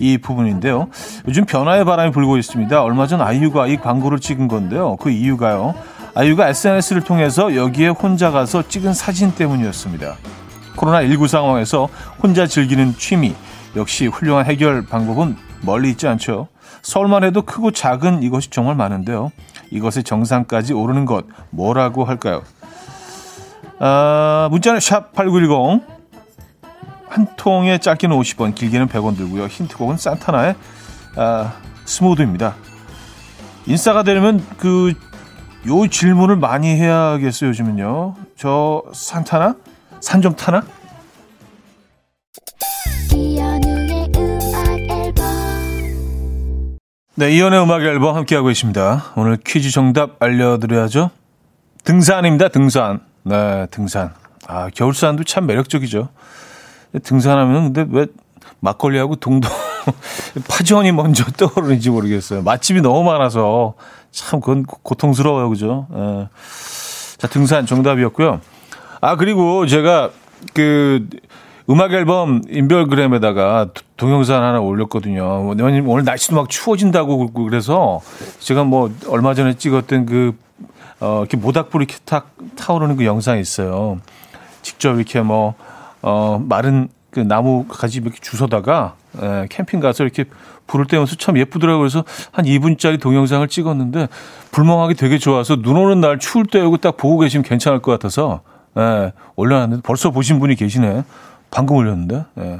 [0.00, 0.88] 이 부분인데요.
[1.28, 2.82] 요즘 변화의 바람이 불고 있습니다.
[2.82, 4.96] 얼마 전 아이유가 이 광고를 찍은 건데요.
[4.96, 5.76] 그 이유가요.
[6.16, 10.16] 아이유가 SNS를 통해서 여기에 혼자 가서 찍은 사진 때문이었습니다.
[10.74, 11.88] 코로나19 상황에서
[12.20, 13.36] 혼자 즐기는 취미
[13.76, 16.48] 역시 훌륭한 해결 방법은 멀리 있지 않죠.
[16.82, 19.30] 서울만 해도 크고 작은 이것이 정말 많은데요.
[19.70, 22.42] 이것의 정상까지 오르는 것 뭐라고 할까요?
[23.78, 25.82] 아, 문자는 샵 8910.
[27.08, 29.46] 한 통에 짧게는 50원, 길게는 100원 들고요.
[29.46, 30.54] 힌트곡은 산타나의
[31.16, 31.54] 아,
[31.84, 32.54] 스모드입니다.
[33.66, 34.94] 인싸가 되려면 그
[35.66, 38.14] 요 질문을 많이 해야겠어요, 요즘은요.
[38.36, 39.56] 저 산타나?
[40.00, 40.62] 산 좀 타나?
[47.20, 49.12] 네, 이연의 음악 앨범 함께하고 계십니다.
[49.14, 51.10] 오늘 퀴즈 정답 알려드려야죠.
[51.84, 53.00] 등산입니다, 등산.
[53.24, 54.14] 네, 등산.
[54.46, 56.08] 아, 겨울산도 참 매력적이죠.
[57.02, 58.06] 등산하면 근데 왜
[58.60, 59.50] 막걸리하고 동동,
[60.48, 62.40] 파전이 먼저 떠오르는지 모르겠어요.
[62.40, 63.74] 맛집이 너무 많아서
[64.10, 65.88] 참 그건 고통스러워요, 그죠?
[65.90, 66.28] 네.
[67.18, 68.40] 자, 등산 정답이었고요.
[69.02, 70.08] 아, 그리고 제가
[70.54, 71.06] 그
[71.68, 73.68] 음악 앨범 인별그램에다가
[74.00, 75.50] 동영상 하나 올렸거든요.
[75.50, 78.00] 오늘 날씨도 막 추워진다고 그래서
[78.38, 80.34] 제가 뭐 얼마 전에 찍었던 그,
[81.00, 84.00] 어, 이렇게 모닥불이 탁 타오르는 그 영상이 있어요.
[84.62, 85.54] 직접 이렇게 뭐,
[86.00, 90.24] 어, 마른 그 나무 가지 이렇게 주워다가 에, 캠핑 가서 이렇게
[90.66, 91.80] 불을 떼면서 참 예쁘더라고요.
[91.80, 94.08] 그래서 한 2분짜리 동영상을 찍었는데
[94.50, 98.40] 불멍하기 되게 좋아서 눈 오는 날 추울 때 여기 딱 보고 계시면 괜찮을 것 같아서
[98.78, 101.02] 예, 올려놨는데 벌써 보신 분이 계시네.
[101.50, 102.24] 방금 올렸는데.
[102.38, 102.58] 예.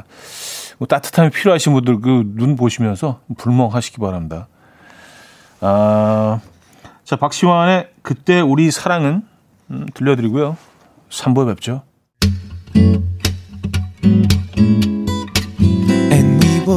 [0.80, 4.48] 뭐 따뜻함이 필요하신 분들 그 눈 보시면서 불멍하시기 바랍니다.
[5.60, 6.40] 아,
[7.04, 9.22] 자, 박시환의 그때 우리 사랑은
[9.70, 10.56] 음, 들려드리고요.
[11.10, 11.82] 3부에 뵙죠.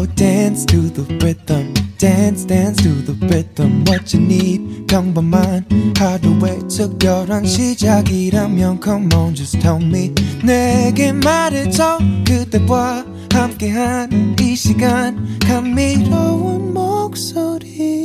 [0.04, 1.74] Will dance to the rhythm.
[1.98, 5.64] dance dance to the rhythm what you need 평범한
[5.98, 10.14] 하루의 특별한 시작이라면 come on just tell me
[10.44, 18.04] 내게 말해줘 그대와 함께한 이 시간 감미로운 목소리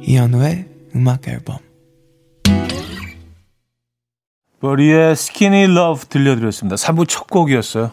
[0.00, 1.58] 이현우의 음악 앨범
[4.60, 6.76] 버디의 Skinny Love 들려드렸습니다.
[6.76, 7.92] 3부 첫 곡이었어요.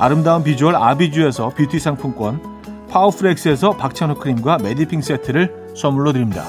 [0.00, 2.40] 아름다운 비주얼 아비주에서 뷰티 상품권
[2.88, 6.46] 파워프렉스에서 박찬호 크림과 메디핑 세트를 선물로 드립니다.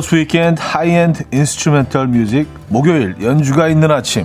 [0.00, 4.24] Almost Weekend High-End Instrumental Music 목요일 연주가 있는 아침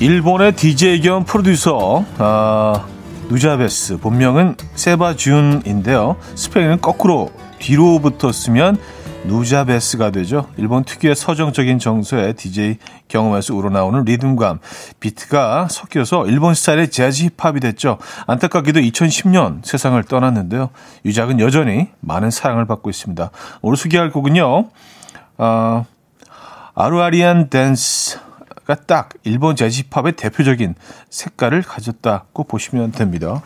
[0.00, 2.86] 일본의 DJ 겸 프로듀서 아,
[3.28, 6.16] 누자베스 본명은 세바준인데요.
[6.34, 8.78] 스페인은 거꾸로 뒤로부터 쓰면
[9.26, 10.48] 누자베스가 되죠.
[10.56, 12.78] 일본 특유의 서정적인 정서의 DJ
[13.08, 14.60] 경험에서 우러나오는 리듬감,
[14.98, 17.98] 비트가 섞여서 일본 스타일의 재즈 힙합이 됐죠.
[18.26, 20.70] 안타깝게도 2010년 세상을 떠났는데요.
[21.04, 23.30] 유작은 여전히 많은 사랑을 받고 있습니다.
[23.62, 24.68] 오늘 소개할 곡은요.
[25.38, 25.86] 어,
[26.74, 30.74] 아루아리안 댄스가 딱 일본 재즈 힙합의 대표적인
[31.10, 33.42] 색깔을 가졌다고 보시면 됩니다.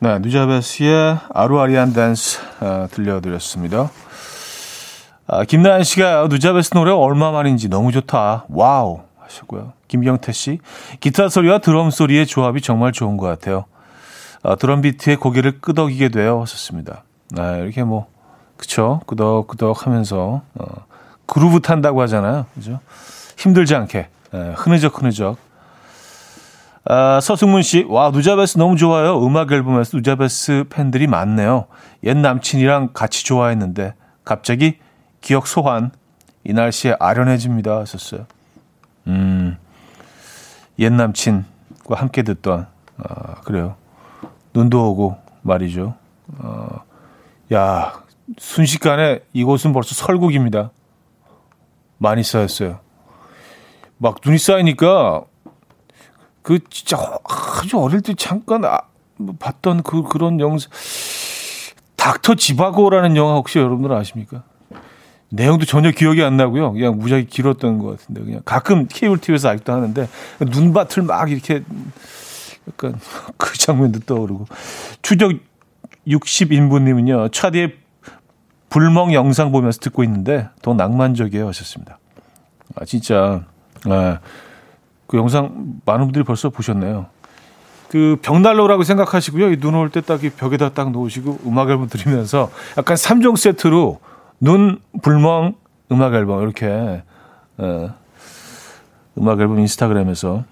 [0.00, 3.90] 네, 누자베스의 Aruarian Dance 어, 들려드렸습니다.
[5.30, 8.46] 아, 김나연 씨가 누자베스 노래 얼마 만인지 너무 좋다.
[8.48, 9.74] 와우 하셨고요.
[9.86, 10.58] 김경태 씨
[11.00, 13.66] 기타 소리와 드럼 소리의 조합이 정말 좋은 것 같아요.
[14.42, 17.04] 아, 드럼 비트에 고개를 끄덕이게 되어 하셨습니다.
[17.36, 18.06] 아, 이렇게 뭐
[18.56, 20.64] 그쵸 끄덕끄덕 하면서 어,
[21.26, 22.46] 그루브 탄다고 하잖아요.
[22.54, 22.80] 그죠?
[23.36, 25.36] 힘들지 않게 예, 흐느적 흐느적.
[26.86, 29.22] 아, 서승문 씨, 와 누자베스 너무 좋아요.
[29.22, 31.66] 음악 앨범에서 누자베스 팬들이 많네요.
[32.04, 33.92] 옛 남친이랑 같이 좋아했는데
[34.24, 34.78] 갑자기
[35.20, 35.92] 기억 소환.
[36.44, 37.78] 이 날씨에 아련해집니다.
[37.80, 38.26] 하셨어요.
[39.06, 39.58] 음,
[40.78, 43.76] 옛 남친과 함께 듣던, 아, 그래요.
[44.54, 45.94] 눈도 오고 말이죠.
[46.38, 46.84] 어,
[47.52, 48.02] 야,
[48.38, 50.70] 순식간에 이곳은 벌써 설국입니다.
[51.98, 52.80] 많이 쌓였어요.
[53.98, 55.24] 막 눈이 쌓이니까
[56.42, 58.80] 그 진짜 아주 어릴 때 잠깐 아,
[59.16, 60.70] 뭐 봤던 그 그런 영상
[61.96, 64.44] 닥터 지바고라는 영화 혹시 여러분들 아십니까?
[65.30, 66.72] 내용도 전혀 기억이 안 나고요.
[66.72, 70.08] 그냥 무지하게 길었던 것 같은데 그냥 가끔 케이블 TV에서 아직도 하는데
[70.40, 71.62] 눈밭을 막 이렇게
[72.68, 72.98] 약간
[73.36, 74.46] 그 장면도 떠오르고
[75.02, 75.32] 추적
[76.06, 77.74] 60인분님은요 차디의
[78.70, 81.98] 불멍 영상 보면서 듣고 있는데 더 낭만적이에요 하셨습니다.
[82.76, 83.44] 아 진짜
[83.86, 84.18] 아,
[85.06, 87.06] 그 영상 많은 분들이 벌써 보셨네요.
[87.88, 89.56] 그 벽난로라고 생각하시고요.
[89.60, 94.00] 눈 올 때 딱 이 벽에다 딱 놓으시고 음악 앨범 들으면서 약간 3종 세트로
[94.40, 95.54] 눈, 불멍,
[95.90, 97.02] 음악 앨범 이렇게
[97.58, 97.94] 어,
[99.18, 100.44] 음악 앨범 인스타그램에서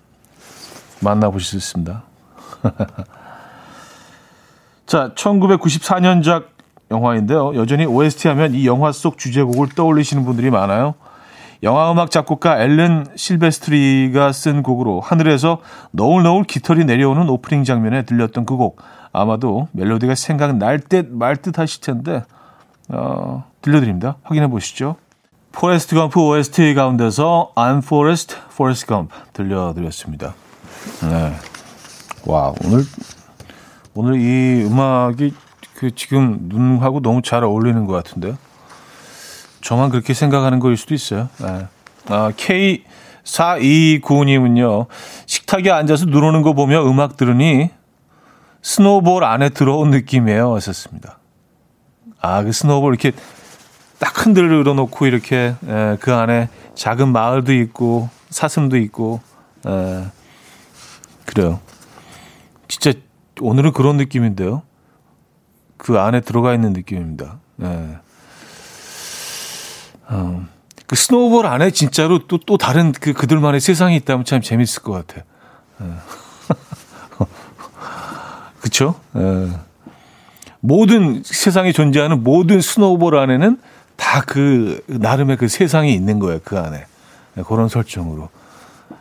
[1.00, 2.02] 만나보실 수 있습니다.
[4.86, 6.46] 자, 1994년작
[6.90, 7.54] 영화인데요.
[7.56, 10.94] 여전히 OST 하면 이 영화 속 주제곡을 떠올리시는 분들이 많아요.
[11.62, 15.58] 영화 음악 작곡가 앨런 실베스트리가 쓴 곡으로 하늘에서
[15.90, 18.80] 너울너울 깃털이 내려오는 오프닝 장면에 들렸던 그 곡.
[19.12, 22.22] 아마도 멜로디가 생각날 듯 말 듯 하실 텐데
[22.88, 24.16] 어, 들려드립니다.
[24.22, 24.96] 확인해 보시죠.
[25.52, 30.34] 포레스트 검프 OST 가운데서 I'm Forrest, Forrest Gump 들려드렸습니다.
[31.02, 31.32] 네.
[32.26, 32.84] 와, 오늘,
[33.94, 35.32] 오늘 이 음악이
[35.76, 38.36] 그 지금 눈하고 너무 잘 어울리는 것 같은데요.
[39.62, 41.28] 저만 그렇게 생각하는 거일 수도 있어요.
[41.38, 41.66] 네.
[42.08, 42.32] 아,
[43.24, 44.86] K4295님은요,
[45.26, 47.70] 식탁에 앉아서 눈 오는 거 보며 음악 들으니
[48.62, 50.54] 스노볼 안에 들어온 느낌이에요.
[50.54, 51.18] 하셨습니다.
[52.26, 53.12] 아, 그 스노볼 이렇게
[53.98, 59.20] 딱 흔들어 놓고 이렇게 에, 그 안에 작은 마을도 있고 사슴도 있고
[59.66, 60.04] 에,
[61.24, 61.60] 그래요.
[62.68, 62.92] 진짜
[63.40, 64.62] 오늘은 그런 느낌인데요.
[65.76, 67.38] 그 안에 들어가 있는 느낌입니다.
[67.56, 67.96] 네.
[70.08, 70.46] 어,
[70.86, 75.22] 그 스노우볼 안에 진짜로 또, 또 다른 그, 그들만의 세상이 있다면 참 재밌을 것 같아.
[75.78, 75.86] 네.
[78.60, 79.00] 그쵸?
[79.12, 79.50] 네.
[80.66, 83.58] 모든 세상에 존재하는 모든 스노우볼 안에는
[83.96, 86.40] 다 그 나름의 그 세상이 있는 거예요.
[86.44, 86.84] 그 안에.
[87.34, 88.28] 네, 그런 설정으로.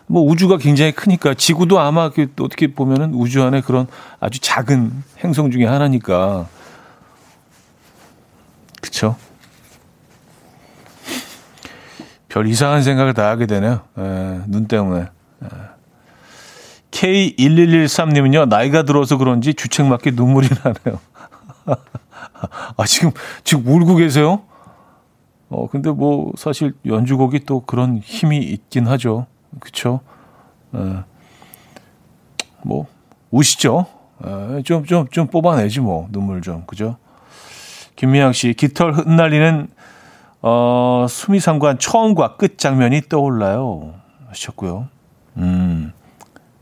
[0.08, 3.88] 뭐 우주가 굉장히 크니까 지구도 아마 그 어떻게 보면은 우주 안에 그런
[4.20, 6.48] 아주 작은 행성 중에 하나니까
[8.82, 9.16] 그쵸?
[12.30, 13.82] 별 이상한 생각을 다 하게 되네요.
[13.98, 15.02] 에, 예, 눈 때문에.
[15.02, 15.48] 에.
[16.92, 21.00] K1113님은요, 나이가 들어서 그런지 주책 맞게 눈물이 나네요.
[21.66, 23.12] 아, 지금,
[23.44, 24.42] 지금 울고 계세요?
[25.50, 29.28] 어, 근데 뭐, 사실 연주곡이 또 그런 힘이 있긴 하죠.
[29.60, 30.02] 그쵸?
[30.74, 31.04] 에,
[32.64, 32.88] 뭐,
[33.32, 33.86] 우시죠?
[34.24, 36.66] 에, 좀, 좀, 좀 뽑아내지 뭐, 눈물 좀.
[36.66, 36.98] 그죠?
[37.96, 39.70] 김미양 씨, 깃털 흩날리는
[40.42, 43.96] 어, 수미상관 처음과 끝 장면이 떠올라요.
[44.28, 44.88] 하셨고요.
[45.38, 45.92] 음,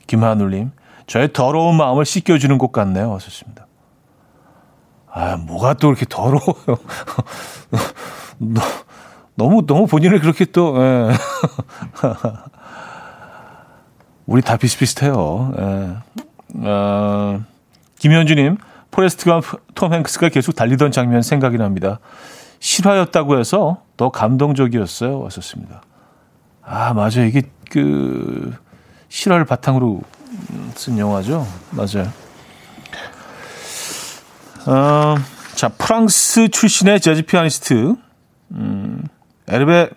[0.08, 0.72] 김하늘님,
[1.08, 3.13] 저의 더러운 마음을 씻겨주는 것 같네요.
[3.13, 3.62] 하셨습니다.
[5.15, 6.78] 아, 뭐가 또 이렇게 더러워요.
[9.36, 11.12] 너무, 너무 본인을 그렇게 또, 예.
[14.26, 15.54] 우리 다 비슷비슷해요.
[15.60, 15.95] 예.
[16.67, 17.43] 어,
[17.99, 18.58] 김현주님,
[18.89, 19.41] 포레스트가
[19.76, 21.99] 톰 행크스가 계속 달리던 장면 생각이 납니다.
[22.60, 25.19] 실화였다고 해서 더 감동적이었어요.
[25.19, 25.84] 왔었습니다.
[26.63, 27.26] 아, 맞아요.
[27.26, 28.56] 이게 그
[29.10, 30.02] 실화를 바탕으로
[30.76, 31.45] 쓴 영화죠.
[31.71, 32.23] 맞아요.
[34.65, 35.15] 어,
[35.56, 37.95] 자, 프랑스 출신의 재즈 피아니스트
[38.52, 39.04] 음,
[39.47, 39.89] 에르베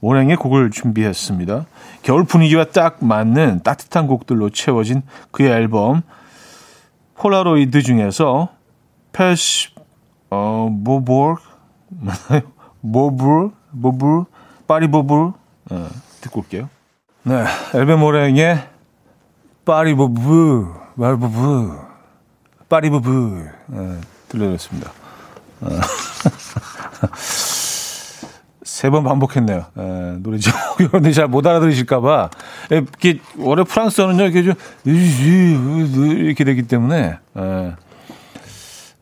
[0.00, 1.66] 모랭의 곡을 준비했습니다.
[2.02, 6.02] 겨울 분위기와 딱 맞는 따뜻한 곡들로 채워진 그의 앨범
[7.16, 8.50] 폴라로이드 중에서
[9.12, 9.68] 패시
[10.30, 11.36] 어 모볼
[11.88, 12.42] 맞나요?
[12.80, 14.24] 모불 모불
[14.66, 15.32] 파리보불
[15.70, 15.88] 어,
[16.20, 16.68] 듣고 올게요.
[17.22, 17.44] 네,
[17.74, 18.62] 엘베 모랭의
[19.64, 21.93] 파리보부 말보부
[22.74, 24.90] 파리보부 네, 들려드렸습니다.
[25.60, 25.68] 어.
[28.64, 29.66] 세번 반복했네요.
[29.78, 32.30] 에, 예, 노래 제목 여러분들 잘못 알아들으실까봐
[32.70, 37.76] 이렇게 원래 프랑스어는요 이렇게 좀 이렇게 되기 때문에 에, 예.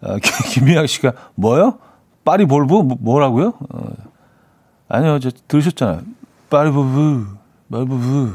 [0.03, 0.19] 아,
[0.53, 1.79] 김미양 씨가 뭐요?
[2.27, 3.55] 파리 볼부 뭐, 뭐라고요?
[3.71, 3.91] 어,
[4.89, 6.03] 아니요 저 들으셨잖아요.
[6.51, 7.25] 파리 볼부
[7.69, 8.33] 말부부.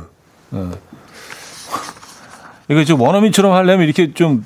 [0.54, 0.71] 어.
[2.69, 4.43] 이거 좀 원어민처럼 하려면 이렇게 좀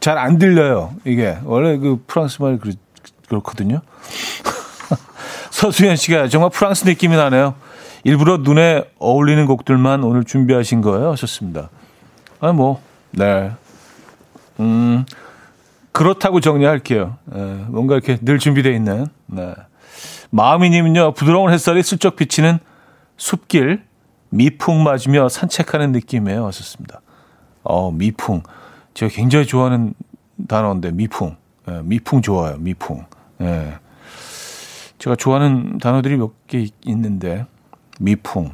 [0.00, 0.94] 잘 안 들려요.
[1.04, 2.58] 이게 원래 그 프랑스 그렇,
[3.28, 3.80] 그렇거든요.
[5.50, 7.54] 서수연 씨가 정말 프랑스 느낌이 나네요.
[8.04, 11.10] 일부러 눈에 어울리는 곡들만 오늘 준비하신 거예요?
[11.12, 11.70] 하셨습니다.
[12.40, 13.50] 아, 뭐, 네.
[14.60, 15.04] 음,
[15.92, 17.16] 그렇다고 정리할게요.
[17.24, 19.54] 네, 뭔가 이렇게 늘 준비되어 있는, 네.
[20.30, 22.58] 마음이님은요, 부드러운 햇살이 슬쩍 비치는
[23.16, 23.82] 숲길,
[24.28, 26.46] 미풍 맞으며 산책하는 느낌이에요.
[26.46, 27.00] 하셨습니다.
[27.62, 28.42] 어, 미풍.
[28.96, 29.94] 제가 굉장히 좋아하는
[30.48, 31.36] 단어인데, 미풍.
[31.66, 33.04] 네, 미풍 좋아요, 미풍.
[33.36, 33.76] 네.
[34.98, 37.44] 제가 좋아하는 단어들이 몇 개 있는데
[38.00, 38.52] 미풍,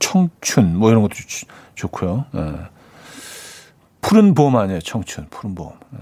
[0.00, 2.24] 청춘 뭐 이런 것도 좋, 좋고요.
[2.34, 2.54] 예.
[4.00, 5.70] 푸른 봄 아니에요, 청춘, 푸른 봄.
[5.94, 5.98] 예.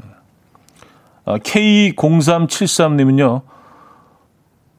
[1.27, 3.43] 아, K0373님은요,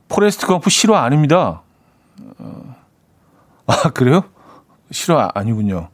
[0.09, 1.61] 포레스트 검프 실화 아닙니다.
[2.39, 2.75] 어,
[3.67, 4.23] 아, 그래요?
[4.89, 5.89] 실화 아니군요.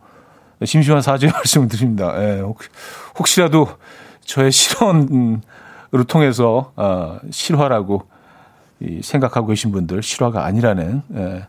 [0.65, 2.13] 심심한 사죄 말씀을 드립니다.
[2.17, 2.59] 예, 혹,
[3.17, 3.67] 혹시라도
[4.25, 5.41] 저의 실언으로
[6.07, 8.03] 통해서 아, 실화라고
[8.79, 11.47] 이 생각하고 계신 분들 실화가 아니라는 예.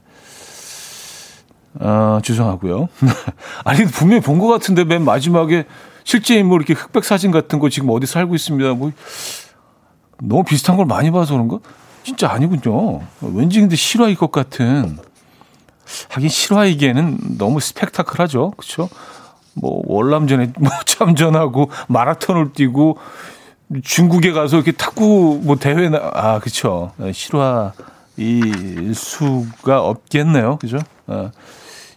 [1.80, 2.88] 어, 죄송하고요.
[3.64, 5.64] 아니 분명히 본 것 같은데 맨 마지막에
[6.04, 8.74] 실제 인물 이렇게 흑백 사진 같은 거 지금 어디 살고 있습니다.
[8.74, 8.92] 뭐
[10.22, 11.58] 너무 비슷한 걸 많이 봐서 그런가?
[12.04, 13.00] 진짜 아니군요.
[13.22, 14.98] 왠지 근데 실화일 것 같은.
[16.08, 18.52] 하긴 실화이기에는 너무 스펙타클하죠.
[18.52, 18.88] 그렇죠?
[19.54, 22.98] 뭐 월남전에 뭐 참전하고 마라톤을 뛰고
[23.82, 26.92] 중국에 가서 이렇게 탁구 뭐 대회 나, 아, 그쵸.
[27.12, 30.58] 실화일 수가 없겠네요.
[30.58, 30.78] 그죠?
[31.06, 31.30] 아,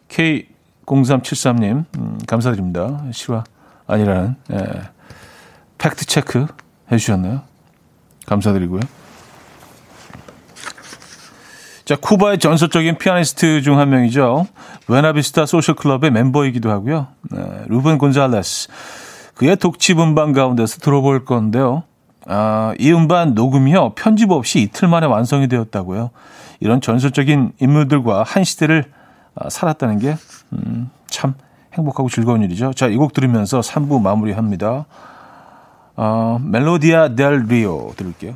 [0.10, 3.04] K0373님, 음, 감사드립니다.
[3.12, 3.44] 실화
[3.86, 4.82] 아니라는, 예,
[5.78, 6.48] 팩트 체크
[6.92, 7.42] 해주셨나요?
[8.26, 8.82] 감사드리고요.
[11.88, 14.46] 자, 쿠바의 전설적인 피아니스트 중 한 명이죠.
[14.90, 17.08] 부에나비스타 소셜 클럽의 멤버이기도 하고요.
[17.32, 18.68] 네, 루벤 곤잘레스.
[19.36, 21.84] 그의 독치 분방 가운데서 들어볼 건데요.
[22.26, 23.94] 아, 이 음반 녹음이요.
[23.96, 26.10] 편집 없이 이틀 만에 완성이 되었다고요.
[26.60, 28.84] 이런 전설적인 인물들과 한 시대를
[29.36, 30.18] 아, 살았다는 게,
[30.52, 31.36] 음, 참
[31.74, 32.74] 행복하고 즐거운 일이죠.
[32.74, 34.86] 자, 이 곡 들으면서 3부 마무리합니다.
[35.96, 38.36] 어, 멜로디아 델 리오 들을게요.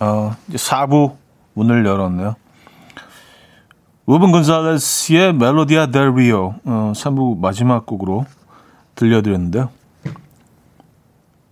[0.00, 1.16] 어, 이제 4부
[1.54, 2.36] 문을 열었네요
[4.06, 8.24] 루븐 곤살레스의 멜로디아 델 리오 어, 3부 마지막 곡으로
[8.94, 9.70] 들려드렸는데요.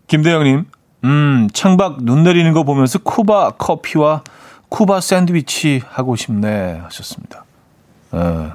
[0.07, 0.65] 김대영님,
[1.05, 4.23] 음, 창밖 눈 내리는 거 보면서 쿠바 커피와
[4.69, 7.45] 쿠바 샌드위치 하고 싶네 하셨습니다.
[8.15, 8.51] 에,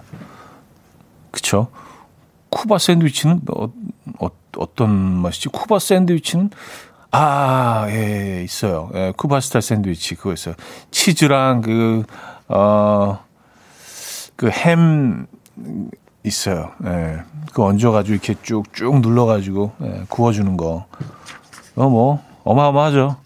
[1.32, 1.68] 그쵸?
[2.50, 3.66] 쿠바 샌드위치는 어,
[4.20, 4.28] 어,
[4.58, 5.50] 어떤 맛이지?
[5.50, 6.50] 쿠바 샌드위치는
[7.12, 8.90] 아, 예, 있어요.
[8.94, 10.56] 예, 쿠바 스타일 샌드위치 그거 있어요.
[10.92, 12.04] 치즈랑 그,
[12.48, 13.20] 어,
[14.36, 15.28] 그 햄
[16.24, 16.72] 있어요.
[16.86, 17.20] 예.
[17.54, 20.86] 그 얹어가지고 이렇게 쭉쭉 눌러가지고 예, 구워주는 거.
[21.76, 23.18] 어, 뭐 어마어마하죠.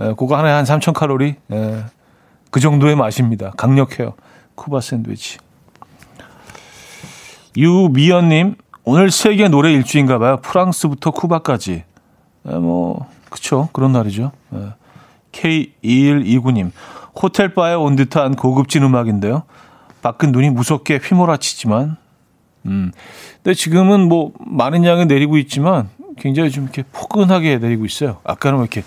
[0.00, 1.36] 예, 그거 하나에 한 3천 칼로리.
[1.52, 1.84] 예.
[2.50, 3.52] 그 정도의 맛입니다.
[3.56, 4.14] 강력해요.
[4.54, 5.38] 쿠바 샌드위치.
[7.56, 10.38] 유미연님, 오늘 세계 노래 일주인가 봐요.
[10.40, 11.84] 프랑스부터 쿠바까지.
[12.48, 13.68] 예, 뭐, 그쵸.
[13.72, 14.32] 그런 날이죠.
[14.54, 14.72] 예.
[15.32, 16.72] K2129님,
[17.20, 19.42] 호텔 바에 온 듯한 고급진 음악인데요.
[20.02, 21.96] 밖은 눈이 무섭게 휘몰아치지만,
[22.66, 22.92] 음.
[23.42, 28.18] 근데 지금은 뭐 많은 양이 내리고 있지만 굉장히 좀 이렇게 포근하게 내리고 있어요.
[28.24, 28.82] 아까는 뭐 이렇게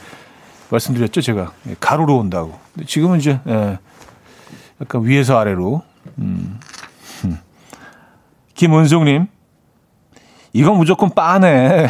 [0.70, 2.60] 말씀드렸죠, 제가 예, 가로로 온다고.
[2.74, 3.80] 근데 지금은 이제 예,
[4.82, 5.82] 약간 위에서 아래로.
[6.20, 6.60] 음.
[7.26, 7.40] 음.
[8.56, 9.28] 김은송님,
[10.54, 11.88] 이건 무조건 빠네.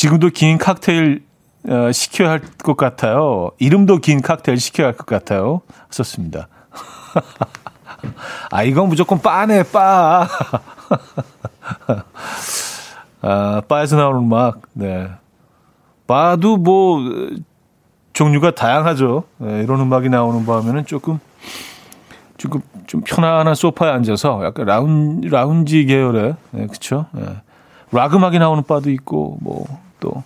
[0.00, 1.22] 지금도 긴 칵테일
[1.68, 3.50] 어, 시켜야 할 것 같아요.
[3.58, 5.60] 이름도 긴 칵테일 시켜야 할 것 같아요.
[5.90, 6.48] 썼습니다.
[8.50, 10.26] 아, 이건 무조건 빠네, 빠.
[13.20, 15.10] 아, 바에서 나오는 음악, 네.
[16.06, 17.00] 바도 뭐,
[18.14, 19.24] 종류가 다양하죠.
[19.36, 21.20] 네, 이런 음악이 나오는 밤에는 조금,
[22.38, 27.04] 조금 좀 편안한 소파에 앉아서 약간 라운, 라운지 계열의, 네, 그쵸.
[27.12, 27.22] 네.
[27.92, 29.66] 락 음악이 나오는 바도 있고, 뭐,
[30.00, 30.22] 또,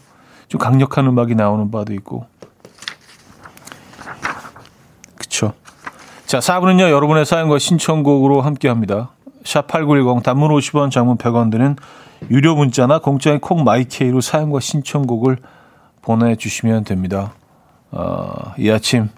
[0.48, 2.26] 좀 강력한 음악이 나오는 바도 있고.
[5.16, 5.52] 그쵸.
[6.26, 9.10] 자, 4부는요, 여러분의 사연과 신청곡으로 함께 합니다.
[9.44, 11.76] 샵8910 단문 50원, 장문 100원 드는
[12.30, 15.38] 유료 문자나 공짜인 콩 마이케이로 사연과 신청곡을
[16.02, 17.34] 보내주시면 됩니다.
[17.90, 19.08] 어, 이 아침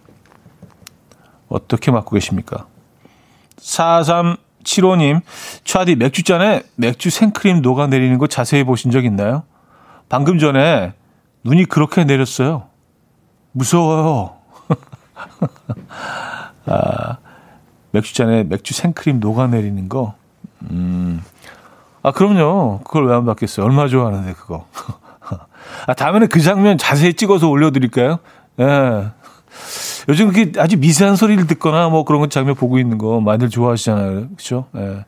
[1.49, 2.67] 어떻게 맞고 계십니까?
[3.59, 5.23] 4375님,
[5.65, 9.45] 차디 맥주잔에 맥주 생크림 녹아내리는 거 자세히 보신 적 있나요?
[10.09, 10.93] 방금 전에
[11.45, 12.65] 눈이 그렇게 내렸어요.
[13.53, 14.35] 무서워요.
[16.67, 17.17] 아,
[17.93, 20.15] 맥주잔에 맥주 생크림 녹아내리는 거.
[20.71, 21.23] 음.
[22.03, 22.81] 아, 그럼요.
[22.85, 23.65] 그걸 왜 안 받겠어요?
[23.67, 24.67] 얼마 좋아하는데, 그거.
[25.87, 28.19] 아, 다음에는 그 장면 자세히 찍어서 올려드릴까요?
[28.61, 29.09] 예.
[30.09, 34.29] 요즘 그게 아주 미세한 소리를 듣거나 뭐 그런 거 장면 보고 있는 거 많이들 좋아하시잖아요.
[34.37, 34.67] 그죠?
[34.77, 35.05] 예.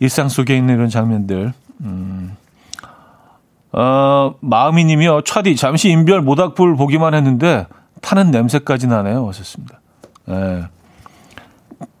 [0.00, 1.52] 일상 속에 있는 이런 장면들.
[1.80, 2.36] 음.
[3.72, 5.22] 어, 마음이 님이요.
[5.22, 7.66] 차디, 잠시 인별 모닥불 보기만 했는데
[8.02, 9.26] 타는 냄새까지 나네요.
[9.28, 9.80] 하셨습니다.
[10.28, 10.64] 예.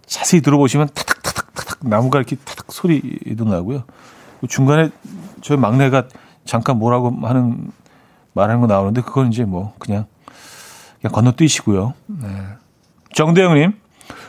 [0.06, 3.84] 자세히 들어보시면 타닥타닥타닥 나무가 이렇게 타닥 소리도 나고요.
[4.48, 4.90] 중간에
[5.40, 6.04] 저희 막내가
[6.44, 7.70] 잠깐 뭐라고 하는
[8.34, 10.06] 말하는 거 나오는데 그건 이제 뭐 그냥
[11.00, 11.94] 그냥 건너뛰시고요.
[12.06, 12.28] 네.
[13.14, 13.72] 정대영님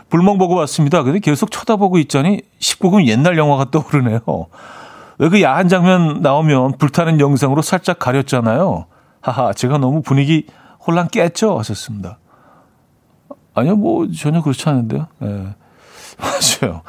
[0.10, 1.04] 불멍 보고 왔습니다.
[1.04, 4.22] 근데 계속 쳐다보고 있자니 19금 옛날 영화가 떠오르네요.
[5.24, 8.88] 왜 그 야한 장면 나오면 불타는 영상으로 살짝 가렸잖아요.
[9.22, 10.48] 하하, 제가 너무 분위기
[10.86, 11.58] 혼란 깼죠?
[11.60, 12.18] 하셨습니다.
[13.54, 15.08] 아니요, 뭐 전혀 그렇지 않은데요.
[15.22, 15.26] 예.
[15.26, 15.56] 네.
[16.20, 16.82] 맞아요.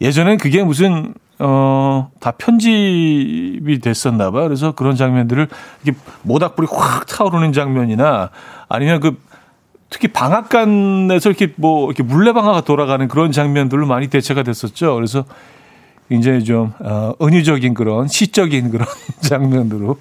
[0.00, 4.42] 예전엔 그게 무슨 어, 다 편집이 됐었나 봐요.
[4.42, 5.46] 그래서 그런 장면들을
[5.84, 8.30] 이렇게 모닥불이 확 타오르는 장면이나
[8.68, 9.22] 아니면 그
[9.90, 14.96] 특히 방앗간에서 이렇게 뭐 이렇게 물레방아가 돌아가는 그런 장면들로 많이 대체가 됐었죠.
[14.96, 15.24] 그래서
[16.08, 18.86] 굉장히 좀 어, 은유적인 그런 시적인 그런
[19.20, 19.98] 장면으로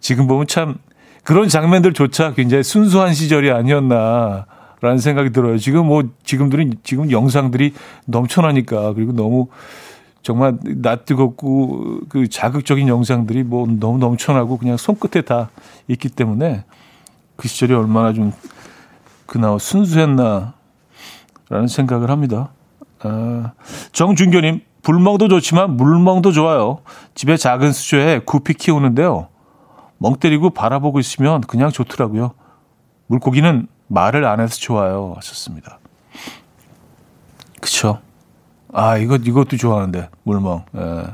[0.00, 0.76] 지금 보면 참
[1.24, 5.58] 그런 장면들조차 굉장히 순수한 시절이 아니었나라는 생각이 들어요.
[5.58, 7.72] 지금 뭐 지금들은 지금 영상들이
[8.06, 9.48] 넘쳐나니까 그리고 너무
[10.22, 15.50] 정말 낯 뜨겁고 그 자극적인 영상들이 뭐 너무 넘쳐나고 그냥 손끝에 다
[15.88, 16.64] 있기 때문에
[17.36, 18.32] 그 시절이 얼마나 좀
[19.26, 20.54] 그나마 순수했나
[21.48, 22.52] 라는 생각을 합니다.
[23.04, 23.52] 아,
[23.92, 26.80] 정준교님, 불멍도 좋지만 물멍도 좋아요.
[27.14, 29.28] 집에 작은 수조에 구피 키우는데요.
[29.98, 32.34] 멍 때리고 바라보고 있으면 그냥 좋더라고요.
[33.06, 35.12] 물고기는 말을 안 해서 좋아요.
[35.16, 35.78] 하셨습니다.
[37.60, 38.00] 그쵸.
[38.72, 40.64] 아, 이거, 이것도 좋아하는데, 물멍.
[40.76, 41.04] 예.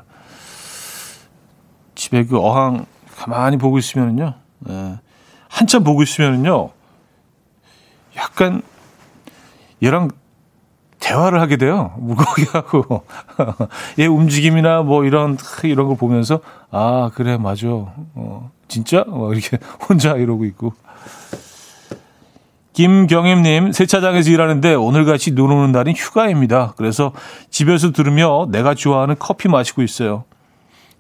[1.95, 2.87] 집에 그 어항
[3.17, 4.35] 가만히 보고 있으면은요,
[4.71, 4.99] 예.
[5.49, 6.71] 한참 보고 있으면은요,
[8.17, 8.63] 약간
[9.83, 10.11] 얘랑
[11.01, 11.93] 대화를 하게 돼요.
[11.99, 13.05] 물고기하고.
[13.99, 16.41] 얘 움직임이나 뭐 이런, 이런 걸 보면서,
[16.71, 17.67] 아, 그래, 맞아.
[17.69, 19.05] 어, 진짜?
[19.09, 20.75] 뭐 이렇게 혼자 이러고 있고.
[22.73, 26.75] 김경임님, 세차장에서 일하는데 오늘같이 눈 오는 날인 휴가입니다.
[26.77, 27.13] 그래서
[27.51, 30.25] 집에서 들으며 내가 좋아하는 커피 마시고 있어요.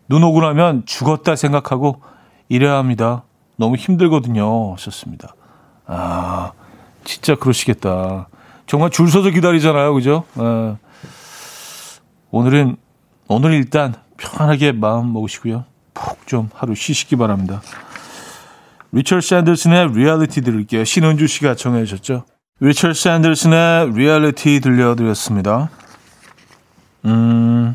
[0.08, 2.02] 눈 오고 나면 죽었다 생각하고
[2.48, 3.22] 일해야 합니다.
[3.56, 4.72] 너무 힘들거든요.
[4.72, 5.34] 하셨습니다.
[5.86, 6.52] 아,
[7.04, 8.28] 진짜 그러시겠다.
[8.70, 9.92] 정말 줄 서서 기다리잖아요.
[9.94, 10.22] 그죠?
[10.36, 10.76] 아,
[12.30, 12.76] 오늘은,
[13.26, 15.64] 오늘 일단 편하게 마음 먹으시고요.
[15.92, 17.62] 푹 좀 하루 쉬시기 바랍니다.
[18.92, 20.84] 리처드 샌더슨의 리얼리티 들을게요.
[20.84, 22.26] 신은주 씨가 청해 주셨죠.
[22.60, 25.68] 리처드 샌더슨의 리얼리티 들려드렸습니다.
[27.06, 27.74] 음,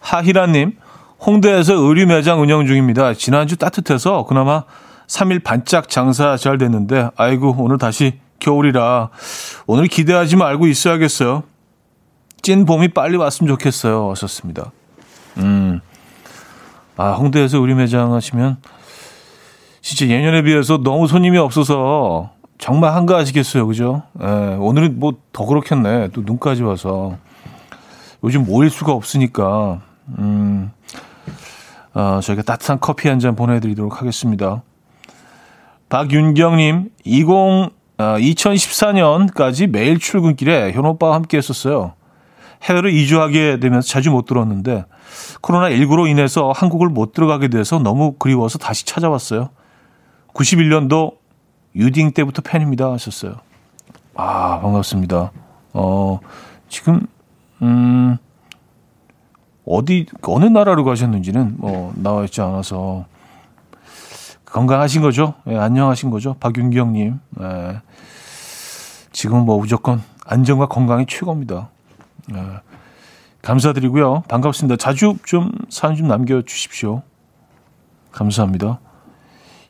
[0.00, 0.78] 하희라님,
[1.20, 3.12] 홍대에서 의류 매장 운영 중입니다.
[3.12, 4.64] 지난주 따뜻해서 그나마
[5.06, 9.10] 3일 반짝 장사 잘 됐는데, 아이고, 오늘 다시 겨울이라
[9.66, 11.42] 오늘 기대하지 말고 있어야겠어요.
[12.42, 14.10] 찐 봄이 빨리 왔으면 좋겠어요.
[14.10, 14.70] 하셨습니다.
[15.38, 15.80] 음,
[16.96, 18.58] 아, 홍대에서 의류 매장 하시면
[19.82, 23.66] 진짜 예년에 비해서 너무 손님이 없어서 정말 한가하시겠어요.
[23.66, 24.02] 그죠?
[24.20, 24.24] 예,
[24.58, 26.08] 오늘은 뭐 더 그렇겠네.
[26.12, 27.16] 또 눈까지 와서.
[28.24, 29.80] 요즘 모일 수가 없으니까,
[30.18, 30.72] 음,
[31.94, 34.62] 어, 저희가 따뜻한 커피 한 잔 보내드리도록 하겠습니다.
[35.88, 41.94] 박윤경님, 20, 어, 2014년까지 매일 출근길에 현 오빠와 함께 했었어요.
[42.62, 44.84] 해외로 이주하게 되면서 자주 못 들었는데,
[45.42, 49.50] 코로나19로 인해서 한국을 못 들어가게 돼서 너무 그리워서 다시 찾아왔어요.
[50.32, 51.16] 91년도
[51.74, 53.34] 유딩 때부터 팬입니다 하셨어요.
[54.14, 55.32] 아, 반갑습니다.
[55.74, 56.20] 어,
[56.68, 57.06] 지금,
[57.62, 58.16] 음,
[59.64, 63.06] 어디, 어느 나라로 가셨는지는 뭐 나와 있지 않아서
[64.50, 65.34] 건강하신 거죠?
[65.46, 66.34] 예, 안녕하신 거죠?
[66.40, 67.20] 박윤경님.
[67.40, 67.80] 예,
[69.12, 71.68] 지금 뭐 무조건 안정과 건강이 최고입니다.
[72.34, 72.42] 예,
[73.42, 74.22] 감사드리고요.
[74.28, 74.76] 반갑습니다.
[74.76, 77.02] 자주 좀 사연 좀 남겨주십시오.
[78.12, 78.80] 감사합니다.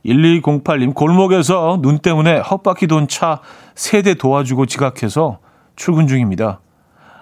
[0.06, 3.40] 1208님, 골목에서 눈 때문에 헛바퀴 돈 차
[3.74, 5.38] 세대 도와주고 지각해서
[5.76, 6.60] 출근 중입니다.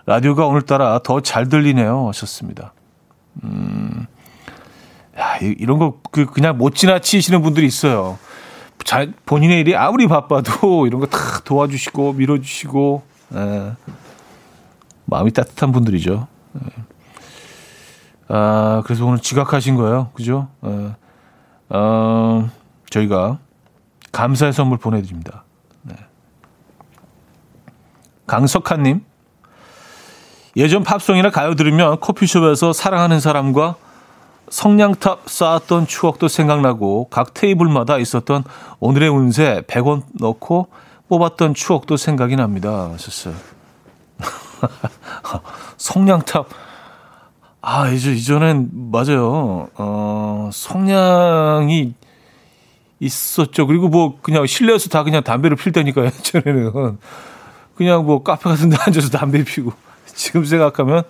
[0.04, 2.06] 라디오가 오늘따라 더 잘 들리네요.
[2.08, 2.72] 하셨습니다.
[3.44, 4.06] 음,
[5.18, 8.18] 야, 이런 거 그, 그냥 못 지나치시는 분들이 있어요.
[8.84, 13.02] 잘, 본인의 일이 아무리 바빠도 이런 거 다 도와주시고 밀어주시고,
[13.34, 13.72] 에, 예.
[15.06, 16.26] 마음이 따뜻한 분들이죠.
[16.56, 16.58] 에.
[16.64, 16.82] 예.
[18.28, 20.10] 아, 그래서 오늘 지각하신 거예요.
[20.14, 20.48] 그죠?
[20.64, 20.94] 에, 예.
[21.70, 22.48] 어,
[22.90, 23.38] 저희가
[24.12, 25.44] 감사의 선물 보내드립니다.
[25.82, 25.94] 네.
[28.26, 29.04] 강석한님,
[30.56, 33.76] 예전 팝송이나 가요 들으면 커피숍에서 사랑하는 사람과
[34.48, 38.44] 성냥탑 쌓았던 추억도 생각나고 각 테이블마다 있었던
[38.80, 40.68] 오늘의 운세 100원 넣고
[41.08, 42.90] 뽑았던 추억도 생각이 납니다.
[42.92, 43.34] 하셨어요.
[45.76, 46.48] 성냥탑.
[47.62, 49.68] 아, 이제, 이전엔, 맞아요.
[49.74, 51.94] 어, 성냥이
[53.00, 53.66] 있었죠.
[53.66, 56.98] 그리고 뭐 그냥 실내에서 다 그냥 담배를 필 때니까 예전에는
[57.74, 59.72] 그냥 뭐 카페 같은 데 앉아서 담배 피고
[60.06, 61.02] 지금 생각하면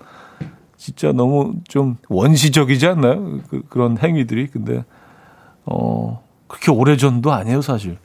[0.77, 3.41] 진짜 너무 좀 원시적이지 않나요?
[3.49, 4.49] 그, 그런 행위들이.
[4.49, 4.85] 근데
[5.64, 7.99] 어 그렇게 오래전도 아니에요, 사실.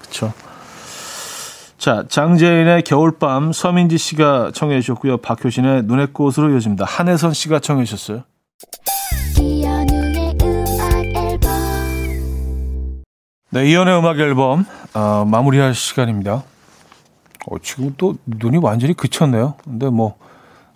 [0.00, 0.32] 그렇죠.
[1.78, 5.16] 자, 장재인의 겨울밤 서민지 씨가 청해 주셨고요.
[5.16, 6.84] 박효신의 눈의 꽃으로 이어집니다.
[6.84, 8.22] 한혜선 씨가 청해 주셨어요.
[13.50, 16.44] 네, 이연의 음악 앨범 어, 마무리할 시간입니다.
[17.46, 19.54] 어, 지금 또 눈이 완전히 그쳤네요.
[19.64, 20.16] 근데 뭐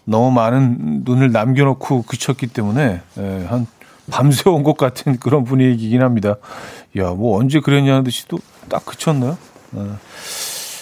[0.07, 3.67] 너무 많은 눈을 남겨놓고 그쳤기 때문에 예, 한
[4.11, 6.37] 밤새 온 것 같은 그런 분위기긴 합니다.
[6.97, 8.39] 야, 뭐 언제 그랬냐는 듯이 또
[8.69, 9.37] 딱 그쳤네요.
[9.77, 9.81] 예.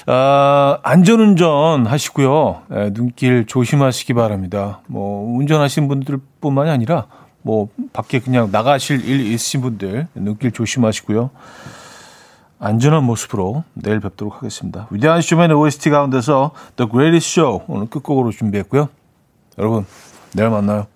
[0.06, 2.62] 아, 안전운전 하시고요.
[2.72, 4.80] 예, 눈길 조심하시기 바랍니다.
[4.86, 7.06] 뭐 운전하시는 분들뿐만이 아니라
[7.42, 11.30] 뭐 밖에 그냥 나가실 일 있으신 분들 눈길 조심하시고요.
[12.58, 14.86] 안전한 모습으로 내일 뵙도록 하겠습니다.
[14.90, 18.88] 위대한 쇼맨의 OST 가운데서 The Greatest Show 오늘 끝곡으로 준비했고요.
[19.58, 19.86] 여러분
[20.32, 20.93] 내일 만나요.